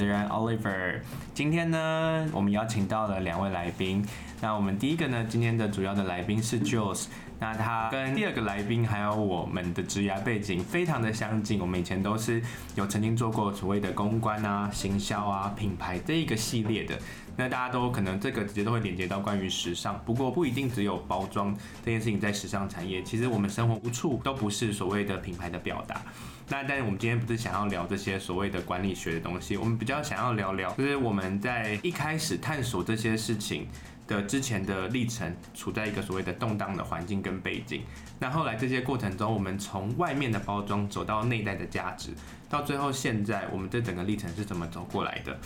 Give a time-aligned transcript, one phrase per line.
[0.00, 0.98] 持人 Oliver。
[1.34, 4.02] 今天呢，我们邀请到了两位来宾。
[4.40, 7.08] 那我们第一个呢，今天的主要的来宾是 Jules。
[7.38, 11.60] 那他跟第二个来宾还有我们的职业背景非常的相近。
[11.60, 12.42] 我们以前都是
[12.76, 16.98] 有曾经做过所谓的公关啊、行销啊、品牌这一个系列的。
[17.40, 23.02] 那大家都可能这个直接都会连接到关于时尚，不过不一定只有包装这件事情在时尚产业。
[23.02, 26.02] 其实我们生活无处都不是所谓的品牌的表达。
[26.50, 33.66] 那但是我们今天不是想要聊这些所谓的管理学的东西，我们比较想要聊聊，就是我们在一开始探索这些事情
[34.06, 37.84] 的之前的历程，处在一个所谓的动荡的环境跟背景。
[38.18, 42.10] 那后来这些过程中，我们从外面的包装走到内在的价值，
[42.50, 45.38] 到最后现在我们这整个历程是怎么走过来的？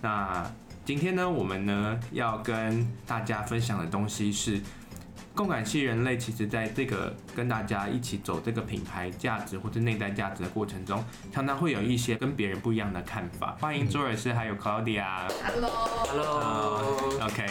[0.00, 0.50] 那
[0.86, 4.60] 今天呢，我们呢要跟大家分享的东西是。
[5.34, 13.54] 共感系人类，其实在这个跟大家一起走这个品牌价值或者内在价值的过程中，常常会有一些跟别人不一样的看法。
[13.60, 15.28] 欢迎朱尔斯还有 Claudia。
[15.44, 17.46] Hello，Hello，OK。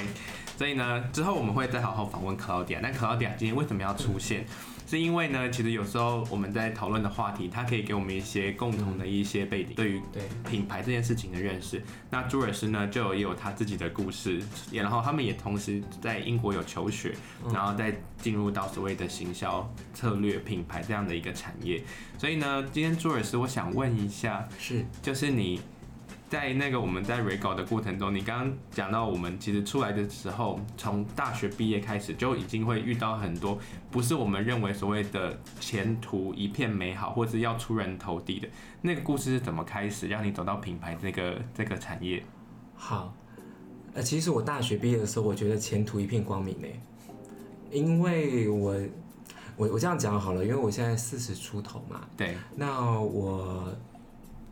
[0.57, 2.79] 所以呢，之后我们会再好好访问 Claudia。
[2.81, 4.45] 那 Claudia 今天为什么要出现？
[4.87, 11.83] 是因为呢，其实有时候我们在讨论的话题，它可以给我们一些共同的一些背景，对于对品牌这件事情的认识。
[12.11, 14.39] 那朱尔斯呢，就也有他自己的故事，
[14.69, 17.15] 也然后他们也同时在英国有求学，
[17.51, 21.83] 然后再进入到所谓的行销策略品牌这样的一个产业。
[22.19, 25.59] 所以呢，今天朱尔斯，我想问一下，是就是你。
[26.27, 33.59] 在那个我们在 re 稿的过程中，你刚刚讲到我们其实出来的时候，从大学毕业开始就已经会遇到很多
[33.91, 38.47] 不是我们认为所谓的前途一片美好，或者是要出人头地的
[38.81, 42.23] 那个故事是怎么开始，让你走到品牌这个这个产业？
[42.75, 43.13] 好，
[43.93, 46.67] 呃，其实我大学毕业的时候，我觉得前途一片光明呢，
[47.69, 48.75] 因为我
[49.55, 53.71] 我我这样讲好了，因为我现在四十出头嘛，对，那我。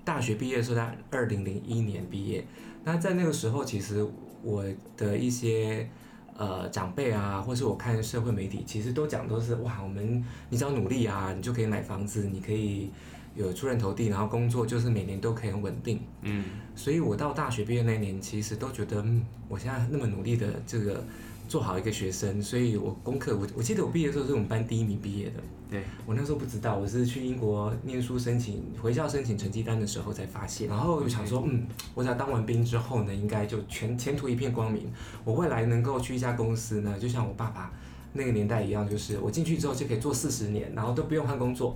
[0.04, 2.46] 大学毕业的时候，在二零零一年毕业。
[2.84, 4.06] 那在那个时候，其实
[4.42, 4.64] 我
[4.98, 5.90] 的一些
[6.36, 12.92] 呃长辈啊，或是我看社会媒体，其实都讲都是哇，我们你只要努力啊，你就可以买房子，你可以
[13.36, 16.02] 有出人头地，然后工作就是每年都可以很稳定。
[16.22, 16.44] 嗯，
[16.76, 21.04] 所以我到大学毕业那年，其实都觉得，嗯，我现在那么努力的这个。
[21.48, 25.34] 做好一个学生，所以我功课我我记得我毕业的时候是我们班第一名毕业的。
[25.70, 31.66] 对，我那时候不知道，我是去英国念书申请回校申请成绩单的时候才发现，然后我想说，嗯，
[31.96, 34.92] 我只要当完兵之后呢，应该就全前途一片光明。
[35.24, 37.74] 我未来能够去一家公司呢，就像我爸爸
[38.14, 41.76] 那个年代一样，就是我进去之后就可以做四十年，然后都不用换工作，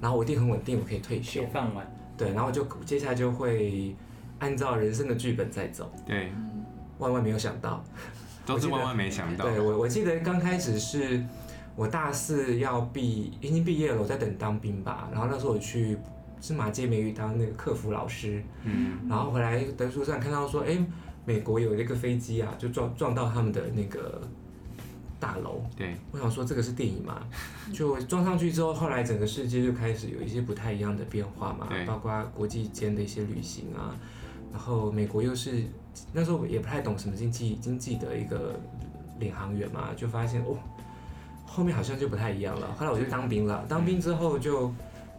[0.00, 1.46] 然后我一定很稳定，我可以退休。
[1.52, 1.88] 饭碗。
[2.16, 3.94] 对，然后就接下来就会
[4.40, 5.88] 按照人生的剧本在走。
[6.04, 6.32] 对，
[6.98, 7.84] 万万没有想到。
[8.54, 9.44] 都是万万没想到。
[9.44, 11.22] 对，我，我记得刚开始是
[11.76, 15.08] 我大四要毕，已经毕业了，我在等当兵吧。
[15.12, 15.96] 然后那时候我去
[16.40, 20.78] 芝麻街美语当那个客服老师，嗯，然后回来德书上看到说，哎，
[21.24, 24.20] 美国有一个飞机啊，就撞撞到他们的那个
[25.20, 25.62] 大楼。
[25.76, 27.20] 对，我想说这个是电影嘛？
[27.72, 33.94] 就撞上去之后，后来整个世界就开始有一些不太一样的变化嘛，对，包括国际间的一些旅行啊。
[34.50, 35.62] 然后美国又是
[36.12, 38.58] 那时候也不太懂什么经济经济的一个
[39.18, 40.56] 领航员嘛，就发现哦，
[41.46, 42.72] 后面好像就不太一样了。
[42.78, 44.72] 后来我就当兵了，当兵之后就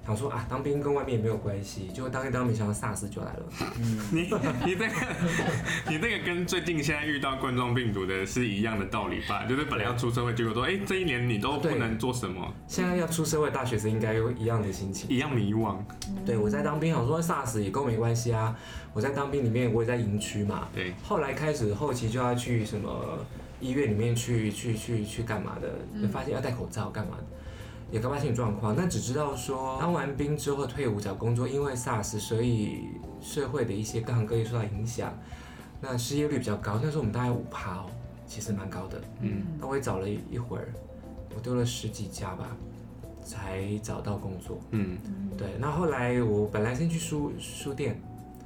[0.05, 3.43] 想说啊，当兵跟外面也没有关系，就当一当没想到 SARS 就来了。
[3.79, 4.21] 嗯，你
[4.65, 4.93] 你这个
[5.87, 9.45] 你这个跟最近现在遇到冠状病毒的是一样的道理吧？
[9.45, 12.51] 就是本来要出社会，结果说哎，这一年你都不能做什么。
[12.67, 15.75] 现在要出社会，大学生应该有一样的心情，一样迷惘。
[16.25, 18.57] 对，我在当兵，想说 SARS 也跟我没关系啊。
[18.93, 20.67] 我在当兵里面，我也在营区嘛。
[20.73, 20.93] 对。
[21.03, 23.19] 后来开始后期就要去什么
[23.59, 26.01] 医院里面去去去去干嘛的？
[26.01, 27.23] 就发现要戴口罩干嘛的，
[27.91, 28.75] 也搞不清楚状况。
[28.75, 32.89] 那只知道说，当完兵之后退伍找工作，因为 SARS，所以
[33.21, 35.13] 社会的一些各行各业受到影响，
[35.81, 36.79] 那失业率比较高。
[36.81, 37.85] 那时候我们大概五趴哦，
[38.27, 39.01] 其实蛮高的。
[39.21, 39.43] 嗯。
[39.59, 40.73] 那我也找了一会儿，
[41.35, 42.55] 我丢了十几家吧，
[43.23, 44.59] 才找到工作。
[44.71, 44.97] 嗯。
[45.37, 45.47] 对。
[45.59, 48.01] 那后来我本来先去书书店。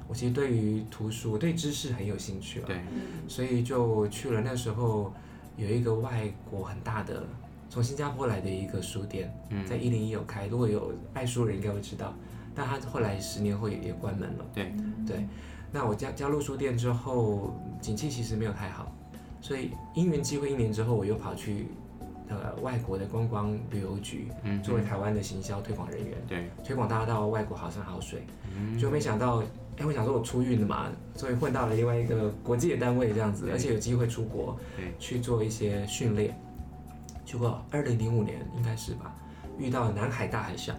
[0.06, 2.78] 我其实对于图书，我对知识很有兴趣了，对，
[3.26, 4.42] 所以就去了。
[4.42, 5.10] 那时候
[5.56, 7.26] 有一个外国很大的，
[7.74, 9.28] 从新加坡来的一个书店，
[9.68, 10.46] 在一零一有开。
[10.46, 12.14] 如果有爱书人应该会知道，
[12.54, 14.46] 但他后来十年后也也关门了。
[14.54, 14.72] 对。
[15.04, 15.26] 对，
[15.72, 18.92] 那我加加入书店之后，景气其实没有太好，
[19.40, 21.66] 所以因缘机会，一年之后我又跑去
[22.28, 24.28] 呃外国的观光旅游局，
[24.62, 28.22] 作为台湾的行销推广人员，对，推广大家到外国好山好水，
[28.78, 29.42] 就没想到。
[29.78, 30.86] 哎，我想说，我出运了嘛，
[31.16, 34.56] 所以混到了另外一个国际的单位这样子，而且有机会出国
[35.00, 36.38] 去做一些训练。
[37.24, 39.14] 结果二零零五年应该是吧，
[39.58, 40.72] 遇到南海大海啸，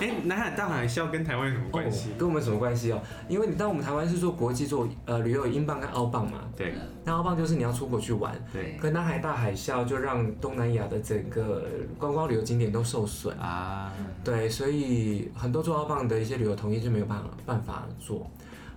[0.00, 2.12] 哎、欸，南海大海啸跟台湾有什么关系、哦？
[2.18, 3.00] 跟我们什么关系哦？
[3.28, 6.40] 因为你当我们台湾是做国际做呃旅游，英镑跟澳镑嘛。
[6.56, 6.74] 对。
[7.04, 8.34] 那澳镑就是你要出国去玩。
[8.52, 8.76] 对。
[8.80, 11.66] 可南海大海啸就让东南亚的整个
[11.96, 13.92] 观光旅游景点都受损啊。
[14.22, 18.28] 对，所以很多做澳镑的一些旅游同业就没有办法办法做。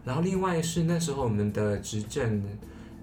[0.05, 2.43] 然后另外是那时候我们的执政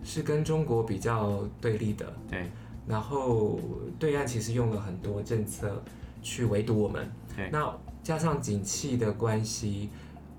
[0.02, 2.06] 是跟中国比较对立的。
[2.30, 2.50] 对。
[2.88, 3.60] 然后
[3.98, 5.82] 对岸其实用了很多政策
[6.22, 7.08] 去围堵我们。
[7.52, 9.90] 那加上景气的关系，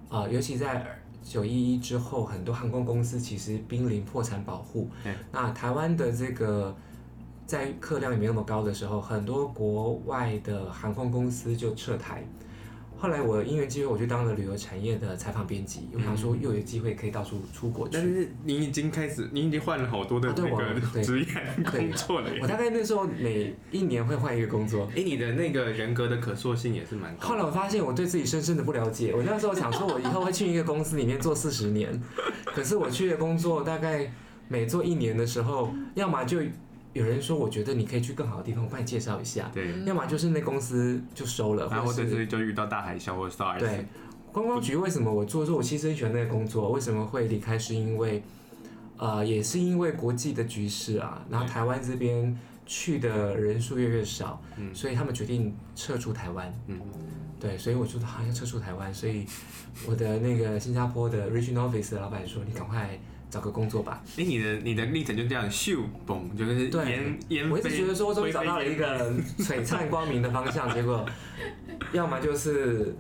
[0.10, 0.86] 啊、呃，尤其在
[1.24, 4.90] 九一一之后，很多航空公司其实濒临破产保护。
[5.32, 6.76] 那台湾的这个
[7.46, 12.24] 在客量也没那么高的时候，很多国外的航空公司就撤台。
[13.00, 15.88] 后来我因缘机会，我就当了旅游产业的采访编辑。
[15.94, 17.94] 我想说，又有机会可以到处出国去。
[17.94, 21.28] 但是你已经开始，你已经换了好多的那个 职业
[21.72, 22.30] 工作了。
[22.42, 24.86] 我大概那时候每一年会换一个工作。
[24.94, 27.30] 哎， 你的那个人格的可塑性也是蛮高。
[27.30, 29.14] 后来我发现我对自己深深的不了解。
[29.16, 31.90] 我那时候想说，我以后会去一个公司里面做四十年。
[32.44, 34.12] 可是我去的工作大概
[34.50, 36.40] 每做一年的时候，要么就。
[36.94, 39.50] 有人说，我觉得你可以去更好的地方，我帮你介绍一下。
[39.54, 43.60] 对，要么就是那公司就收了，然后或者是就遇到大海啸或者 SARS。
[43.60, 43.86] 对，
[44.32, 47.58] 观光局为什么我做说，我其实很喜欢那个工作，为什么会离开？
[47.60, 48.24] 是因为，
[48.98, 56.52] 呃，也是因为国际的局势啊，然后台湾这边去的人数越来越少，嗯，所以他们决定撤出台湾。
[56.68, 56.80] 嗯，
[57.40, 59.26] 对，所以我说好像撤出台湾，所以
[59.88, 63.00] 我的那个新加坡的 Regional Office 的老板说，你赶快。
[63.32, 64.02] 找个工作吧。
[64.18, 67.48] 哎、欸，你的你的历程就这样咻嘣，就是烟对烟。
[67.48, 71.06] 我一直觉得说，我终于找到了一个 璀璨光明的方向，结果
[71.94, 72.96] 要么就是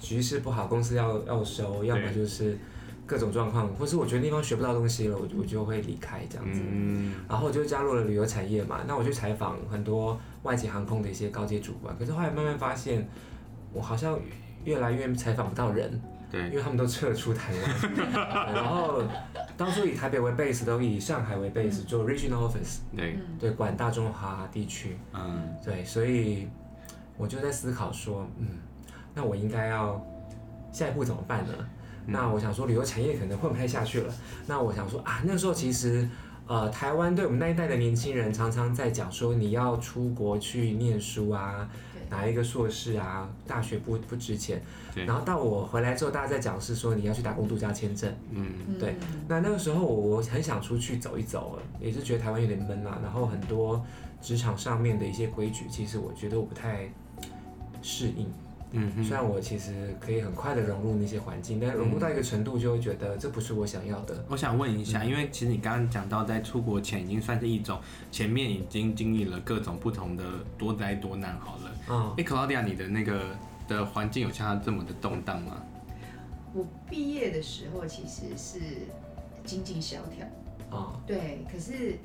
[0.00, 2.56] 局势不好，公司要要收；要么就是
[3.06, 6.60] 各种状况，或是我觉得那地方学不到东西了，我我就会离开这样子。
[6.64, 7.12] 嗯。
[7.28, 13.08] 然后我就加入了旅游产业嘛，那我去采访很多外籍航空的一些高阶主管，可是后来慢慢发现，
[13.72, 14.18] 我好像
[14.64, 16.00] 越来越采访不到人。
[16.28, 17.94] 对，因为他们都撤出台湾，
[18.52, 19.00] 然后
[19.56, 26.48] 当初以台北为 base，都以上海为 base 做 regional office，对，对，管大中华地区，嗯，对，所以
[27.16, 28.48] 我就在思考说，嗯，
[29.14, 30.04] 那我应该要
[30.72, 31.52] 下一步怎么办呢？
[31.58, 31.66] 嗯、
[32.06, 34.12] 那我想说，旅游产业可能混不太下去了。
[34.48, 36.08] 那我想说啊，那时候其实，
[36.48, 41.70] 呃，台湾对我们那一代的年轻人常常在讲说，你要出国去念书啊。
[42.10, 44.62] 拿一个硕士啊，大学不不值钱。
[45.06, 48.12] 然后到我回来之后，大家在讲是说你要去打工度假签证。
[48.30, 48.96] 嗯，对。
[49.28, 52.98] 那那个时候我很想出去走一走，也是觉得台湾有点闷啊。
[53.02, 53.84] 然后很多
[54.22, 56.90] 职场上面的一些规矩，其实我觉得我不太
[57.82, 58.26] 适应。
[58.72, 64.24] 嗯，虽然我其实可以很快的融入那些环境，但融入到一个程度，就会觉得这不是我想要的。
[64.28, 67.78] 我想问一下，因为其实你刚刚讲到，在出国前已经算是一种，
[68.10, 70.24] 前面已经经历了各种不同的
[70.58, 71.70] 多灾多难，好了。
[71.88, 73.36] 啊，哎，Claudia，你的那个
[73.68, 75.62] 的环境有像他这么的动荡吗？
[76.54, 78.60] 我毕业的时候其实是
[79.44, 80.26] 经济萧条。
[80.70, 81.98] 哦，对，可是。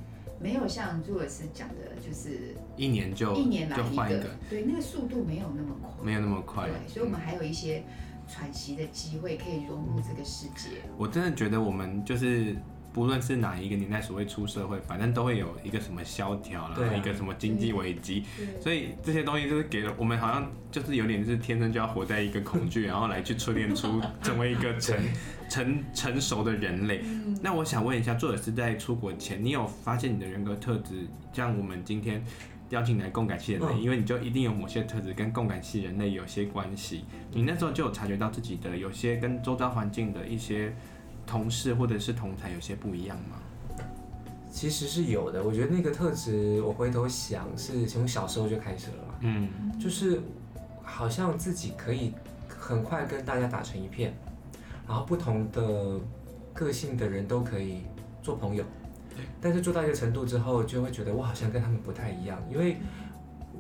[0.44, 7.84] 没有像朱尔斯讲的，就是一年就一年来就换一个，对，那个速度没有那么快，没有那么快，对，所以我们还有一些
[8.28, 10.82] 喘息的机会，可以融入这个世界。
[10.98, 12.56] 我真的觉得我们就是。
[12.94, 18.24] 不论是哪一个年代，所谓出社会，反正都会有一个什么萧条，然后一个什么经济危机，
[18.60, 24.98] 所以这些东西就是给了我们，好像就是有点是天生就要活在一个恐惧， 然后来去淬炼出 成为一个成
[25.50, 27.02] 成成熟的人类。
[27.42, 32.22] 那我想问一下，作者是在出国前，你有发现你的人格特质，像我们今天
[32.72, 40.74] 邀请来共感系人类，因为你就一定有某些特质跟共感系人类有些关系，你那时候就有察觉到自己的有些跟周遭环境的一些。
[41.26, 43.38] 同事或者是同台有些不一样吗？
[44.54, 49.16] 其实是有的，我觉得那个特质，我回头想是从小时候就开始了。
[49.22, 49.50] 嗯，
[49.80, 50.22] 就是
[50.84, 52.14] 好像自己可以
[52.50, 54.14] 很快跟大家打成一片，
[54.86, 55.98] 然后不同的
[56.54, 57.84] 个性的人都可以
[58.22, 58.66] 做朋友。
[59.40, 62.76] 但是做到一个程度之后，就会觉得我好像跟他们不太一样，因为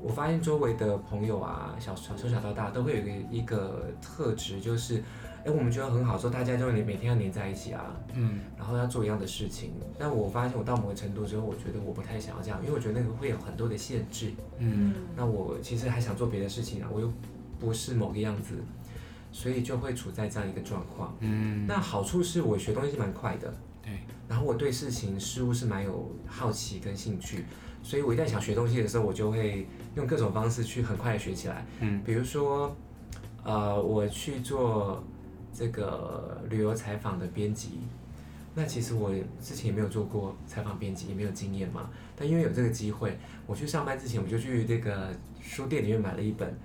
[0.01, 5.01] 我发现周围的朋友啊，小从，小到大都会有一个一个特质，就是。
[5.43, 9.73] 哎，我们觉得很好，说大家就连每天要黏在一起啊，嗯，然后要做一样的事情。
[9.97, 14.31] 但我发现我到某个程度之后，我觉得我不太想要这样，因为我觉得那个会有很多的限制。
[14.59, 17.11] 嗯，那我其实还想做别的事情啊，我又
[17.59, 18.53] 不是某个样子，
[19.31, 21.15] 所以就会处在这样一个状况。
[21.21, 23.93] 嗯，那好处是我学东西是蛮快的，对，
[24.27, 27.45] 然后我对事情事物是蛮有好奇跟兴趣，
[27.81, 31.65] 所以我一旦想学东西的时候，我就会用各种方式去很快的学起来。
[31.79, 32.75] 嗯，比如说，
[33.43, 35.03] 呃，我去做。
[35.53, 37.79] 这个旅游采访的编辑，
[38.55, 41.89] 那其实我之前也没有做过采访编辑，也没有经验嘛。
[42.15, 45.09] 但因为有这个机会，我去上班之前，我就去这个
[45.41, 46.57] 书店里面买了一本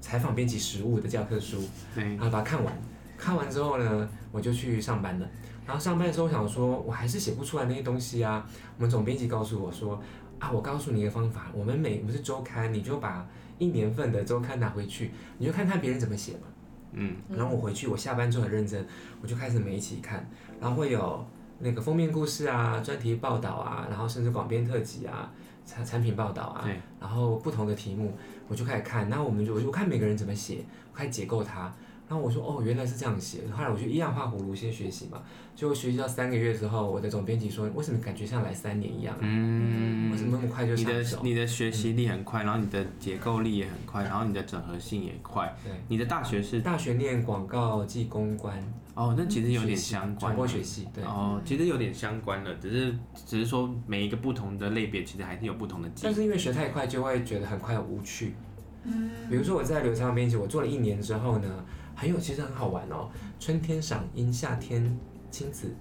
[0.00, 1.62] 采访编辑实务的教科书，
[1.94, 2.72] 对，然后把它看完。
[3.16, 5.28] 看完之后呢，我就去上班了。
[5.66, 8.48] 然后上班的时候，我想说，我还是写不出来那些东西啊。
[8.76, 10.00] 我们总编辑告诉我说，
[10.38, 16.46] 啊，我告诉你一个方法，我们每不是周刊，你就把一年份的周刊拿回去，你就看看别人怎么写嘛。
[16.92, 17.16] 嗯。
[17.30, 18.86] 然后我回去，我下班之后很认真，
[19.22, 20.28] 我就开始每一期看，
[20.60, 21.24] 然后会有
[21.58, 25.30] 那个封面故事啊、专题报道啊，然后甚至广编特辑啊、
[25.64, 26.68] 产产品报道啊，
[27.00, 28.16] 然后不同的题目，
[28.48, 29.08] 我就开始看。
[29.08, 31.72] 然后我们就我就看每个人怎么写，我开始解构它。
[32.08, 33.40] 然后我说哦，原来是这样写。
[33.54, 35.20] 后来我就一样画葫芦先学习嘛，
[35.54, 39.14] 就学习到三个月之后，我的总编辑说，为什么感觉像来三年一样？
[39.20, 41.20] 嗯，为什么那么快就上手？
[41.22, 45.54] 你的你的学习力很快，然后你的结构力也很快，然后你的整合性也快。
[45.62, 48.56] 对，你的大学是大学念广告暨公关。
[48.94, 50.18] 哦，那其实有点相关。
[50.18, 51.04] 传播学系，对。
[51.04, 55.90] 哦，其实有点相关了，只是只是说每一个不同的类别，其实还是有不同的。
[56.02, 58.32] 但是因为学太快，就会觉得很快无趣。
[58.84, 59.10] 嗯。
[59.28, 61.64] 比如说我在刘畅编辑，我做了一年之后呢。
[61.98, 63.10] 很有，其实很好玩哦。
[63.40, 64.96] 春天赏樱，夏天
[65.32, 65.74] 亲子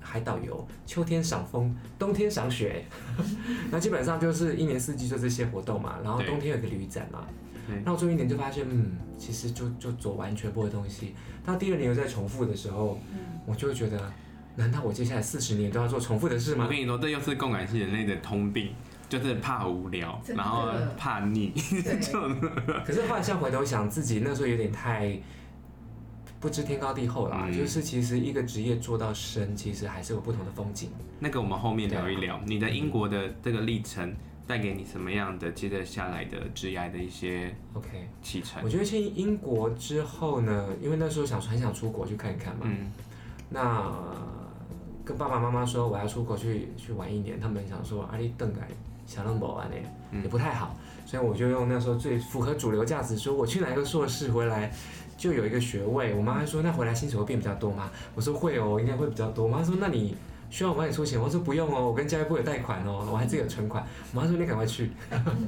[0.00, 2.84] 海岛游，秋天赏枫，冬天赏雪。
[3.70, 6.00] 那基本上就是一年四季就这些活动嘛。
[6.02, 7.24] 然后冬天有个旅展嘛。
[7.84, 11.14] 那我做一年就发现，嗯，其实就就做完全部的东西。
[11.44, 12.98] 到第二年又在重复的时候，
[13.46, 14.12] 我就会觉得，
[14.56, 16.64] 难道我接下来四十年都要做重复的事吗？
[16.64, 18.70] 我跟你说，这又是共感系人类的通病。
[19.06, 21.52] 就是怕无聊，然后怕腻。
[22.84, 25.16] 可是后来现在回头想，自己那时候有点太
[26.44, 27.46] 不知天高地厚啦。
[27.46, 30.90] 嗯、就是其实一个职业做到深，其实还是有不同的风景。
[31.18, 34.14] 那个我们后面聊一聊，你的英国的这个历程
[34.46, 38.62] 带给你什么样的接着下来的职业的一些 OK 启程。
[38.62, 42.64] 我觉得去英国之后呢，因为那时候想很想出国去看一看嘛。
[42.64, 42.92] 嗯。
[43.48, 43.90] 那
[45.02, 48.68] 跟爸爸妈妈说我要出国去去玩一年，他们想说阿里邓改。
[49.06, 49.76] 小浪博玩呢
[50.22, 50.74] 也不太好，
[51.04, 54.72] 所以我就用那时候最符合主流价值，说我去拿一个硕士回来
[55.16, 56.14] 就有一个学位。
[56.14, 57.90] 我妈还说，那回来薪水会变比较多吗？
[58.14, 59.44] 我说会哦，应该会比较多。
[59.44, 60.16] 我妈说，那你
[60.50, 61.20] 需要我帮你出钱？
[61.20, 63.84] 我说不用哦，我跟教育部有贷款哦，我还自己有存款。
[64.12, 64.90] 我妈说你赶快去。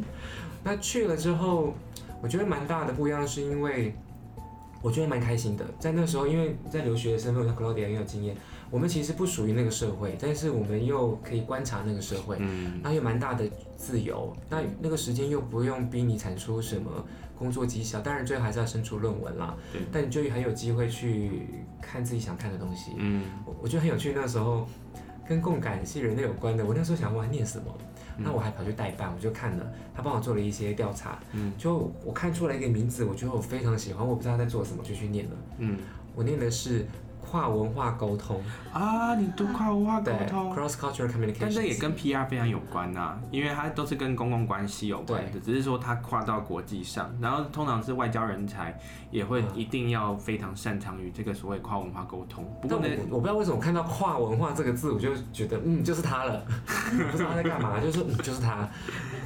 [0.65, 1.75] 那去了之后，
[2.23, 3.95] 我觉得蛮大的不一样，是因为
[4.83, 5.65] 我觉得蛮开心的。
[5.79, 8.37] 在那时候，因为在留学的身份，我在 Columbia 很有经验。
[8.69, 16.91] 我们其实不属于那个社会，但是我们又可以观察那个社会，嗯，那有蛮大的自由，那那个时间又不用逼你产出什么
[17.39, 21.43] 工作绩效，当然最后还是要生出论文啦，对，但你就很有机会去
[21.81, 24.13] 看自己想看的东西，嗯，我我觉得很有趣。
[24.15, 24.67] 那时候
[25.29, 27.67] 跟共感系人类有关的，我那时候想我还念什么，
[28.17, 35.79] 那我还跑去代办，我就看了，他帮我做了一些调查，嗯，就我看出来一个名字，我觉得我非常喜欢，我不知道在做什么，就去念了，嗯，
[36.15, 36.87] 我念的是。
[37.29, 38.41] 跨文化沟通
[38.73, 48.79] 啊，你读跨文化沟通，cross cultural communication，但这也跟 PR 非常有关呐、啊，因为它都是跟公共关系有关的，只是说它跨到国际上，然后通常是外交人才
[49.11, 52.45] 也会一定要非常擅长于这个所谓跨文化沟通。
[52.63, 56.47] 不过呢，我不知道为什么看到跨文化这个字，我就觉得嗯，就是他了，
[57.11, 58.69] 不知道他在干嘛，就是说嗯，就是他，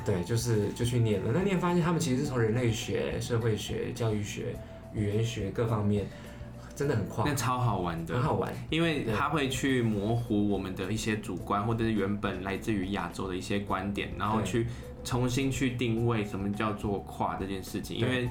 [0.07, 1.31] 对，就是就去念了。
[1.35, 4.57] 那你也发现他们其实是从人类学、社会学、教育学、
[4.95, 6.07] 语言学各方面。
[6.81, 14.67] 真的很快，那超好玩的，很好玩，因为它会去模糊我们的一些主观，或者是原本来自于亚洲的一些观点，然后去
[15.05, 18.31] 重新去定位什么叫做跨这件事情，因为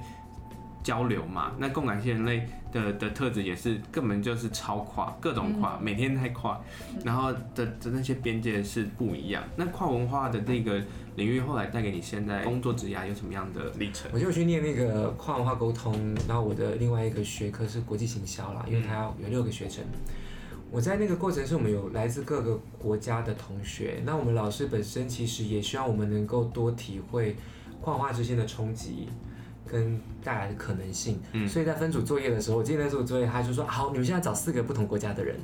[0.84, 6.60] 交流嘛，那共感性人类的的特质也是根本就是超跨，各种跨，每天在跨，
[7.04, 9.44] 然后的的那些边界是不一样。
[9.56, 10.82] 那跨文化的那个。
[11.16, 14.10] 领域后来带给你现在工作职涯有什么样的历程？
[14.14, 19.84] 我就去念那个跨文化沟通，然后我的另外一个学科是国际行销啦，因为它要有六个学程。
[20.72, 27.36] 我在那个过程是我们有来自各个国家的同学，那我们老师本身其实也希望我们能够多体会
[27.82, 29.10] 跨文化之间的冲击
[29.70, 31.20] 跟带来的可能性。
[31.34, 35.40] 嗯，所以在分组作业的时候，我记得那组作业他就说：好，你们现在找四个不同国家的人，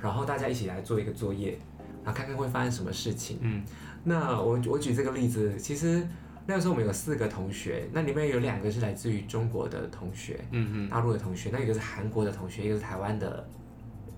[0.00, 1.58] 然后大家一起来做一个作业，
[2.02, 3.38] 然后看看会发生什么事情。
[3.40, 3.62] 嗯。
[4.02, 6.06] 那我我举这个例子，其实
[6.46, 13.46] 那个时候我们有四个同学，那里面有两个是来自于中国的同学，嗯嗯，大陆的同学，那一个是韩国的同学，一个是台湾的，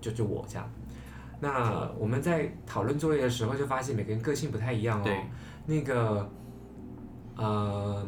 [0.01, 0.69] 就就我这样。
[1.39, 5.03] 那我们在讨论作业的时候，就发现每个人个性不太一样哦。
[5.05, 5.17] 对。
[5.67, 6.29] 那个，
[7.35, 8.07] 呃，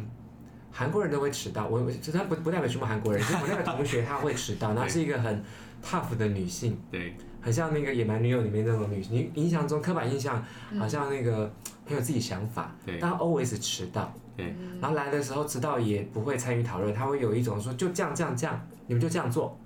[0.80, 5.44] 韩国人都会迟到，我他不不代表全部韩国人，就是我那个同学他会迟到， 她是一个很
[5.84, 6.80] tough 的女性。
[6.90, 7.14] 对。
[7.42, 10.44] 很像那个野蛮女友里面那种女性，你印象中刻板印象
[10.78, 11.50] 好像那个
[11.86, 19.58] 很有自己想法，对、但 always 迟到，对，然后来的时候迟到也不会参与讨论，他会有一种说就这样这样这样，你们就这样做，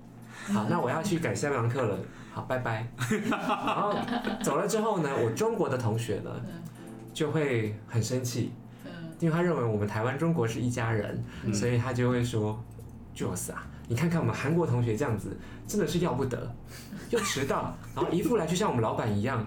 [0.52, 1.98] 好， 那我要去改下一堂课了，
[2.32, 2.86] 好，拜拜，
[3.28, 3.92] 然后
[4.40, 6.30] 走了之后呢，我中国的同学呢
[7.12, 8.52] 就会很生气，
[9.20, 12.58] 因为他认为我们台湾、中国是一家人，嗯、所以他就会说
[13.16, 16.54] ：“Joyce 啊，你看看我们韩国同学这样子，真的是要不得，
[17.10, 19.46] 又迟到，然后一副来就像我们老板一样，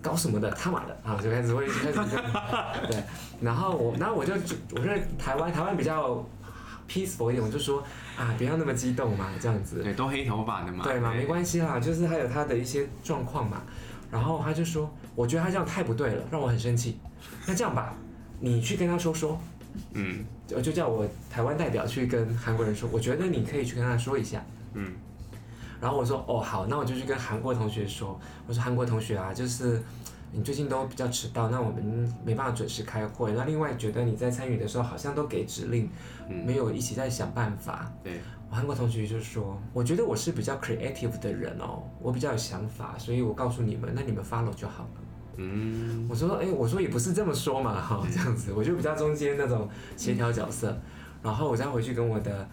[0.00, 1.98] 搞什么的，他妈的啊，就开始会开始
[2.88, 3.02] 对，
[3.40, 4.32] 然后我，然后我就
[4.72, 6.24] 我觉得台湾台湾比较
[6.88, 7.82] peaceful 一点，我就说
[8.16, 13.62] 啊，不要那么激动嘛，这样子，对，都黑头发的嘛，对嘛，没关系啦，就是他有他的一些状况嘛，
[14.10, 16.98] 然后他就说，我觉得他这样太不对了，让我很生气，
[17.46, 17.94] 那这样吧。
[18.44, 19.38] 你去跟他说说，
[19.92, 24.44] 嗯，就就叫我台湾代表去跟韩国人说，我觉得你可以去跟他说一下，
[24.74, 24.92] 嗯，
[25.80, 29.80] 然后我说哦好，那我就去跟韩国同学说，我说韩国同学啊，就是
[30.32, 35.88] 你最近都比较迟到，那我们没办法准时开会，那另外觉得你在参与的时候好像都给指令，
[36.28, 38.20] 没有一起在想办法，对，
[38.50, 44.90] 我韩国同学就说，我觉得我是比较 creative 的人哦，我比较有想法，所以我告诉你们，那你们 follow 就好了。
[45.36, 50.76] 嗯，我说，哎、欸，我说也不是这么说嘛， 哈，这样子，我就比较中间那种协调角色，
[51.22, 52.48] 然后我再回去跟我的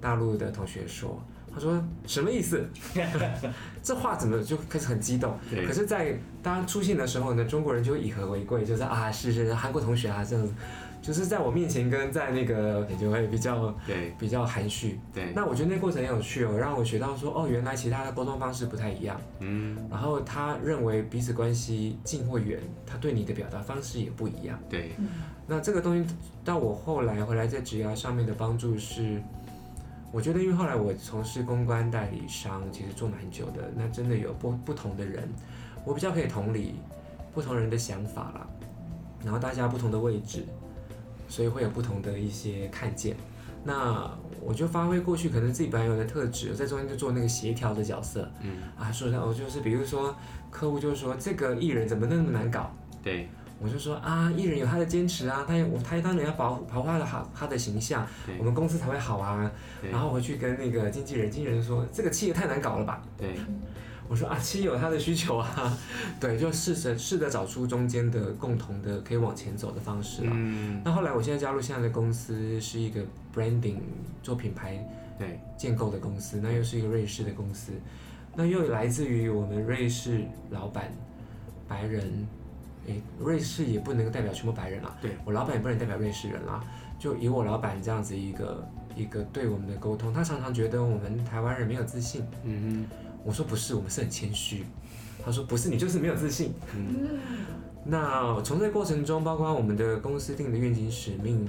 [0.00, 1.22] 大陆的同学说，
[1.52, 2.64] 他说什么意思？
[3.82, 5.36] 这话怎么就开始很激动？
[5.50, 10.52] 可是，在当他出现的时候呢，中国人就以和为贵，就是啊，是是韩国同学啊，这样子。
[11.02, 15.32] 就是在我面前跟在那个也就会比较对比较含蓄，对。
[15.34, 19.76] 那我觉得那过程很有趣哦，让我学到说哦，原来其他的沟通方式不太一样，嗯。
[19.90, 24.92] 然后他认为彼此关系近或远，他对你的表达方式也不一样，对。
[25.44, 29.20] 那这个东西到我后来回来在职涯上面的帮助是，
[30.12, 35.28] 我觉得因为后来我从事公关代理商，其实做蛮久的，那真的有不不同的人，
[35.84, 36.76] 我比较可以同理
[37.34, 38.46] 不同人的想法啦，
[39.24, 40.46] 然后大家不同的位置。
[41.32, 43.16] 所以会有不同的一些看见，
[43.64, 44.06] 那
[44.38, 48.58] 我就发挥过去可能自己本来有的特质，在中间就做那个协调的角色，嗯。
[48.78, 50.14] 啊，说我就是比如说
[50.50, 52.70] 客户就是说这个艺人怎么那么难搞，
[53.02, 58.06] 对，我就说啊，艺人有他的坚持啊，他我他当然要保保护他的好他的形象，
[58.38, 59.50] 我们公司才会好啊，
[59.90, 63.34] 然后回去跟那个经纪人，经纪人说这个企业太难搞了吧，对。
[64.08, 65.78] 我说啊，其实有他的需求啊，
[66.20, 70.30] 对，就试着试着找出中间的共同的可以往前走的方式啊。
[70.32, 70.82] 嗯。
[70.84, 73.00] 那后来我现在加入现在的公司是一个
[73.34, 73.78] branding
[74.22, 74.86] 做品牌
[75.18, 77.72] 对建构的公司，那又是一个瑞士的公司，
[78.36, 80.92] 那又来自于我们瑞士老板
[81.66, 82.26] 白人，
[82.86, 84.94] 诶，瑞士也不能代表全部白人啦。
[85.00, 85.12] 对。
[85.24, 86.62] 我老板也不能代表瑞士人啦，
[86.98, 92.22] 就以我老板这样子一个一个对我们的沟通，他常常觉得我们台湾人没有自信。
[92.44, 92.96] 嗯哼。
[93.24, 94.64] 我说不是，我们是很谦虚。
[95.24, 96.52] 他说不是，你就是没有自信。
[96.74, 97.18] 嗯，
[97.86, 101.48] 那从这个过程中，包括我们的公司定的愿景使命，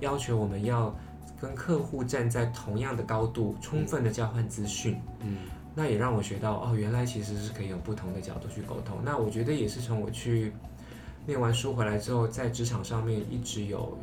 [0.00, 0.94] 要求我们要
[1.40, 5.00] 跟客户站在同样的高度，充分的交换资讯。
[5.20, 5.36] 嗯，
[5.74, 8.98] 那也让我学到哦，原来其实是可以有不同的角度去沟通。
[9.04, 10.52] 那我觉得也是从我去
[11.26, 13.96] 念完书回来之后，在职场上面一直有。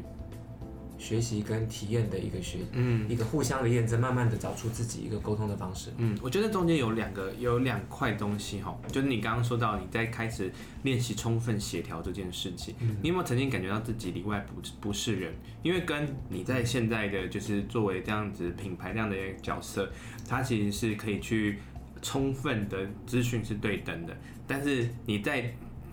[1.02, 5.92] 学习跟体验的一个学，嗯，一个互相的验证，慢慢的找出自己一个沟通的方式。
[5.98, 15.34] 嗯，我觉得中间有两个，有两块东西哈，就是你刚刚说到你在开始练习充分协调这件事情，嗯，你有没有曾经感觉到自己里外不不是人？
[15.64, 19.92] 因为跟你在现在的就是作为这样子品牌这样的一个角色，
[20.30, 21.58] 它其实是可以去
[22.02, 25.52] 充分的资讯是对等的，但是你在。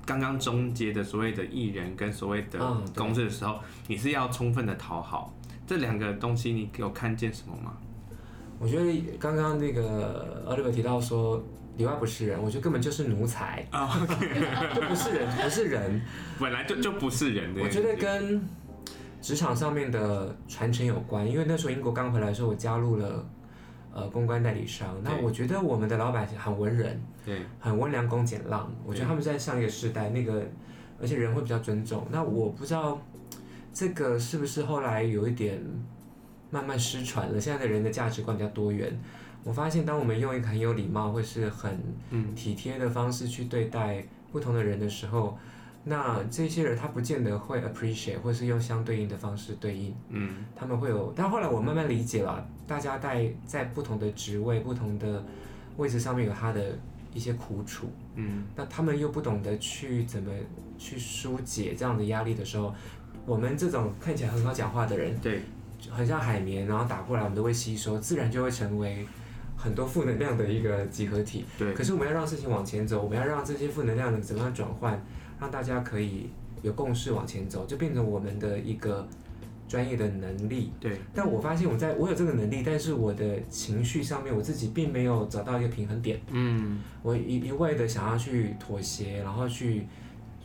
[0.09, 2.59] 刚刚中间的所谓的艺人跟所谓的
[2.97, 5.35] 公司的时候，嗯、你是要充分的讨好
[5.67, 7.77] 这两个东西，你有看见什么吗？
[8.59, 11.45] 我觉得刚刚那个 Oliver 提到说
[11.77, 14.41] 里外不是人，我觉得根本就是奴才啊，Okay.
[14.75, 16.01] 就不是人，不是人，
[16.41, 17.61] 本来就就不是人的。
[17.63, 18.43] 我觉得跟
[19.21, 23.29] 职场上面的传承有关，因为那时候英国刚回来的时候，我加入了。
[23.93, 28.71] 呃，公关代理商，那我觉得我们的老板很文人，对，很温良恭俭让。
[28.85, 30.47] 我觉得他们在上一个时代，那个
[31.01, 32.07] 而且人会比较尊重。
[32.11, 33.01] 那我不知道
[33.73, 35.61] 这个是不是后来有一点
[36.51, 37.41] 慢慢失传了。
[37.41, 38.97] 现在的人的价值观比较多元。
[39.45, 41.81] 我发现，当我们用一个很有礼貌或是很
[42.35, 45.37] 体贴的方式去对待不同的人的时候。
[45.89, 55.25] 那这些人他不见得会 appreciate，或是用相对应的方式对应，嗯，他们会有，但后来我慢慢理解了，大家在在不同的职位、不同的
[55.79, 56.79] 位置上面有他的
[57.15, 60.31] 一些苦楚，嗯，那他们又不懂得去怎么
[60.77, 62.75] 去疏解这样的压力的时候，
[63.25, 65.41] 我们这种看起来很好讲话的人，对，
[65.91, 69.07] 很像海绵，然后打过来我们都会吸收，自然就会成为
[69.57, 71.73] 很多负能量的一个集合体，对。
[71.73, 75.03] 可是我们要让事情往前走，我们要让这些负能量能怎么样转换？
[75.41, 76.29] 让大家可以
[76.63, 79.07] 有共识往前走，就变成我们的一个
[79.69, 80.73] 专业的能力。
[80.81, 80.99] 对。
[81.15, 86.21] 但我发现我在我有这个能力，但是我的情绪上面我自己并没有找到一个平衡点。
[86.31, 86.81] 嗯。
[87.03, 89.87] 我一一味的想要去妥协，然后去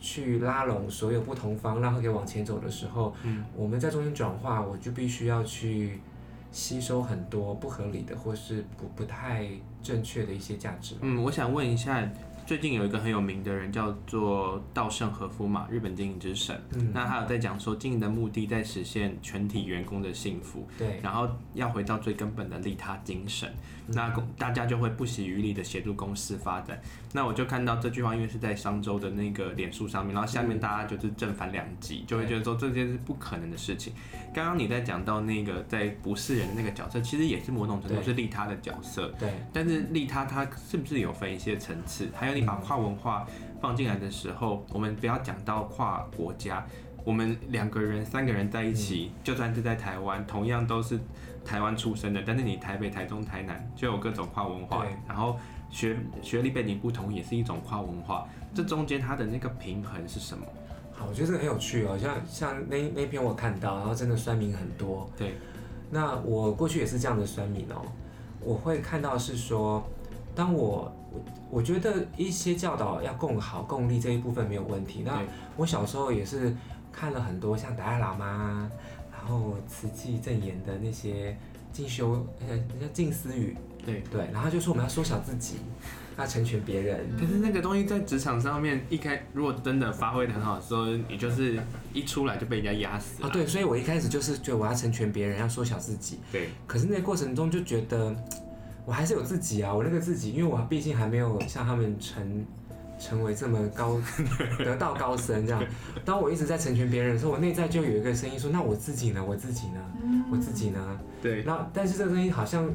[0.00, 5.98] 去拉拢所有不同方，让他给往前走的时候，嗯，我们在中间转化，我就必须要去
[6.52, 9.48] 吸收很多不合理的或是不不太
[9.82, 10.94] 正确的一些价值。
[11.00, 12.08] 嗯，我想问一下。
[12.46, 16.54] 最近有一个很有名的人叫做稻盛和夫嘛，日本经营之神。
[16.74, 20.68] 嗯，那他有在讲说，经营的目的在实现全体员工的幸福。
[20.76, 23.50] 对，然后要回到最根本的利他精神。
[23.86, 26.80] 那大家就会不遗余力的协助公司发展。
[27.12, 33.92] 那我就看到这句话，因为是在商周的那个脸书上面，然后下面大家就是正反两极，就会觉得说这件是不可能的事情。
[34.34, 39.14] 刚刚你在讲到那个在不是人的那个角色，其实也是某种程度是利他的角色。
[39.18, 39.30] 对。
[39.52, 42.08] 但是利他他是不是有分一些层次？
[42.14, 43.26] 还有你把跨文化
[43.60, 46.66] 放进来的时候，我们不要讲到跨国家，
[47.04, 50.98] 我们两个人、三个人在一起，就算是在台湾，同样都是。
[51.44, 55.36] 台湾出生的，但是你台北、台中、台南就有各种跨文化，然后
[55.68, 60.46] 学学历背景不同也是一种跨文化，这中间它的那个平衡是什么？
[60.94, 65.06] 好，我觉得这个很有趣哦，像像那那篇我看到，然后真的酸民很多。
[65.18, 65.34] 对，
[65.90, 67.92] 那我过去也是这样的酸民哦，
[68.40, 69.86] 我会看到是说，
[70.34, 70.90] 当我
[71.50, 75.22] 我觉得一些教导要共好共利这一部分没有问题，那
[75.56, 76.54] 我小时候也是
[76.92, 78.70] 看了很多像达赖喇嘛。
[79.10, 81.34] 然后慈济正言的那些
[81.72, 85.54] 进修，呃，叫静思语，对对，然后就说我们要缩小自己，
[86.18, 87.08] 要成全别人。
[87.18, 91.58] 可是那个东西在职场上面一开，如果真的发挥的很好的时候，你就是
[91.94, 93.28] 一出来就被人家压死了。
[93.28, 96.18] 啊，对，所以我一开始就是觉得我要成全别人，要缩小自己。
[96.30, 96.50] 对。
[96.66, 98.14] 可是那个过程中就觉得，
[98.84, 102.46] 我还是有自己啊，我那个自己，因为我毕竟还没有像他们成。
[102.96, 104.00] 成为这么高
[104.58, 105.62] 得道高僧这样，
[106.06, 109.22] 当我一直在成全别人的时候，我内在就有一个声音说：“那我自己呢？
[109.22, 109.80] 我自己呢？
[110.30, 111.42] 我自己呢？”对。
[111.42, 112.72] 那但是这个声音好像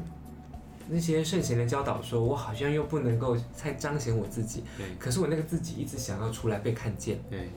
[0.90, 4.62] 那些圣贤的教导说，我好像又不能够太彰显我自己。
[4.76, 4.86] 对。
[4.98, 7.18] 可是我那个自己一直想要出来被看见。
[7.30, 7.48] 对。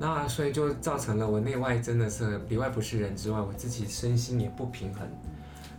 [0.00, 5.08] 那所以就造成了我内外真的是里外不是人之外，我自己身心也不平衡。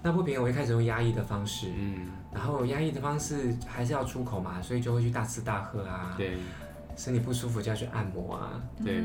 [0.02, 6.38] 那不平衡，我一开始用压抑的方式，嗯，然后压抑的方式还是要出口嘛，所以就会去大吃大喝啊，对，
[6.96, 8.96] 身体不舒服就要去按摩啊，对，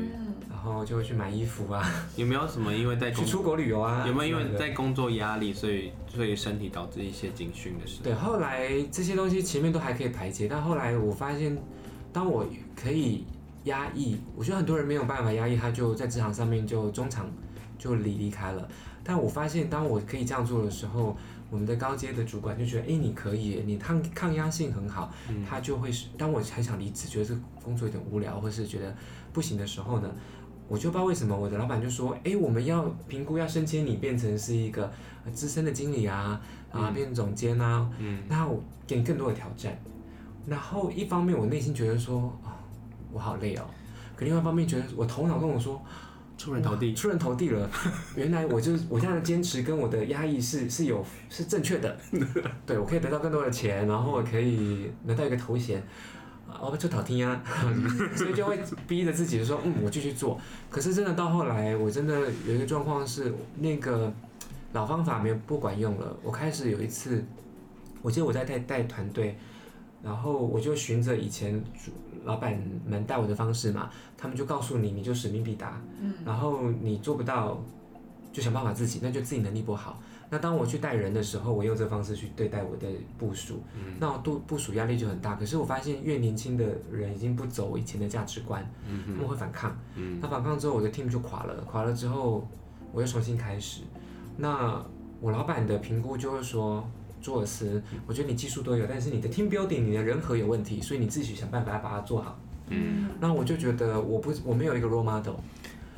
[0.49, 4.05] 然后就会去买衣服啊，有没有什么因为在去出国旅游啊？
[4.07, 8.01] 有没有因为在工作压力，所以所以身体导致一些警讯的事？
[8.01, 11.57] 对，后来这些东西前面都还可以排解，但后来我发现，
[12.13, 13.25] 当我可以
[13.65, 17.29] 压抑，我觉得很多人没有办法压抑，他就在职场上面就中场
[17.77, 18.65] 就离离开了。
[19.07, 21.15] 但我发现，当我可以这样做的时候，
[21.51, 26.07] 我们的高阶的主管就觉得，哎、欸，你可以，你抗抗压性很好，嗯、他就会是。
[26.17, 28.95] 当我很想离职，觉得这个工作有点无聊，或是觉得
[29.31, 30.11] 不行的时候呢，
[30.67, 34.91] 我就不知道为什么，我的老板就说，哎、欸，我们要评估，要升迁你变成是一个
[35.31, 36.41] 资深的经理啊，
[36.71, 39.79] 啊，变成总监啊，嗯，那我给你更多的挑战。
[40.47, 42.49] 然后一方面我内心觉得说，哦，
[43.13, 43.63] 我好累哦，
[44.15, 45.79] 可另外一方面觉得我头脑跟我说。
[46.37, 47.69] 出人头地，出人头地了。
[48.15, 51.97] 原来我就我现在的坚持跟我的压抑是是有是正确的。
[52.65, 55.81] 对，我可以得到更多的钱，然后我可以拿到一个头衔，
[56.61, 57.41] 我不就讨听啊，
[58.15, 60.39] 所以就会逼着自己说，嗯，我继续做。
[60.69, 64.11] 可是真的到后来，我真的有一个状况是，那个
[64.73, 66.17] 老方法没有不管用了。
[66.21, 67.23] 我开始有一次，
[68.01, 69.37] 我记得我在带带团队，
[70.03, 71.63] 然后我就循着以前。
[72.25, 77.57] 老板们带我的方式嘛，他们就告诉你，你就使命必达，嗯，然后你做不到，
[78.33, 80.01] 就想办法自己，那就自己能力不好。
[80.29, 85.35] 那当我去带人的时候，我用这个方式去对待我的部署，嗯，那我部部署压力就很大。
[85.35, 92.47] 可是我发现，越年轻的人已经不走以前的价值观，嗯，他们会反抗，嗯，他反抗之后，我的 team 就垮了，垮了之后，
[92.91, 93.83] 我又重新开始。
[94.35, 94.83] 那
[95.21, 96.83] 我老板的评估就是说。
[97.25, 102.37] 做的事，我觉得你技术都有，但是你的 team building，你的人和有问题，所以你自己想办法把它做好。
[102.67, 105.33] 嗯，那我就觉得我不我没有一个 role model。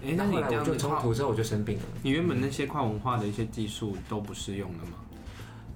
[0.01, 1.83] 哎、欸，那后来我就冲突之后我就生病了。
[2.01, 4.93] 你原本那些跨文化的一些技术都不适用了吗？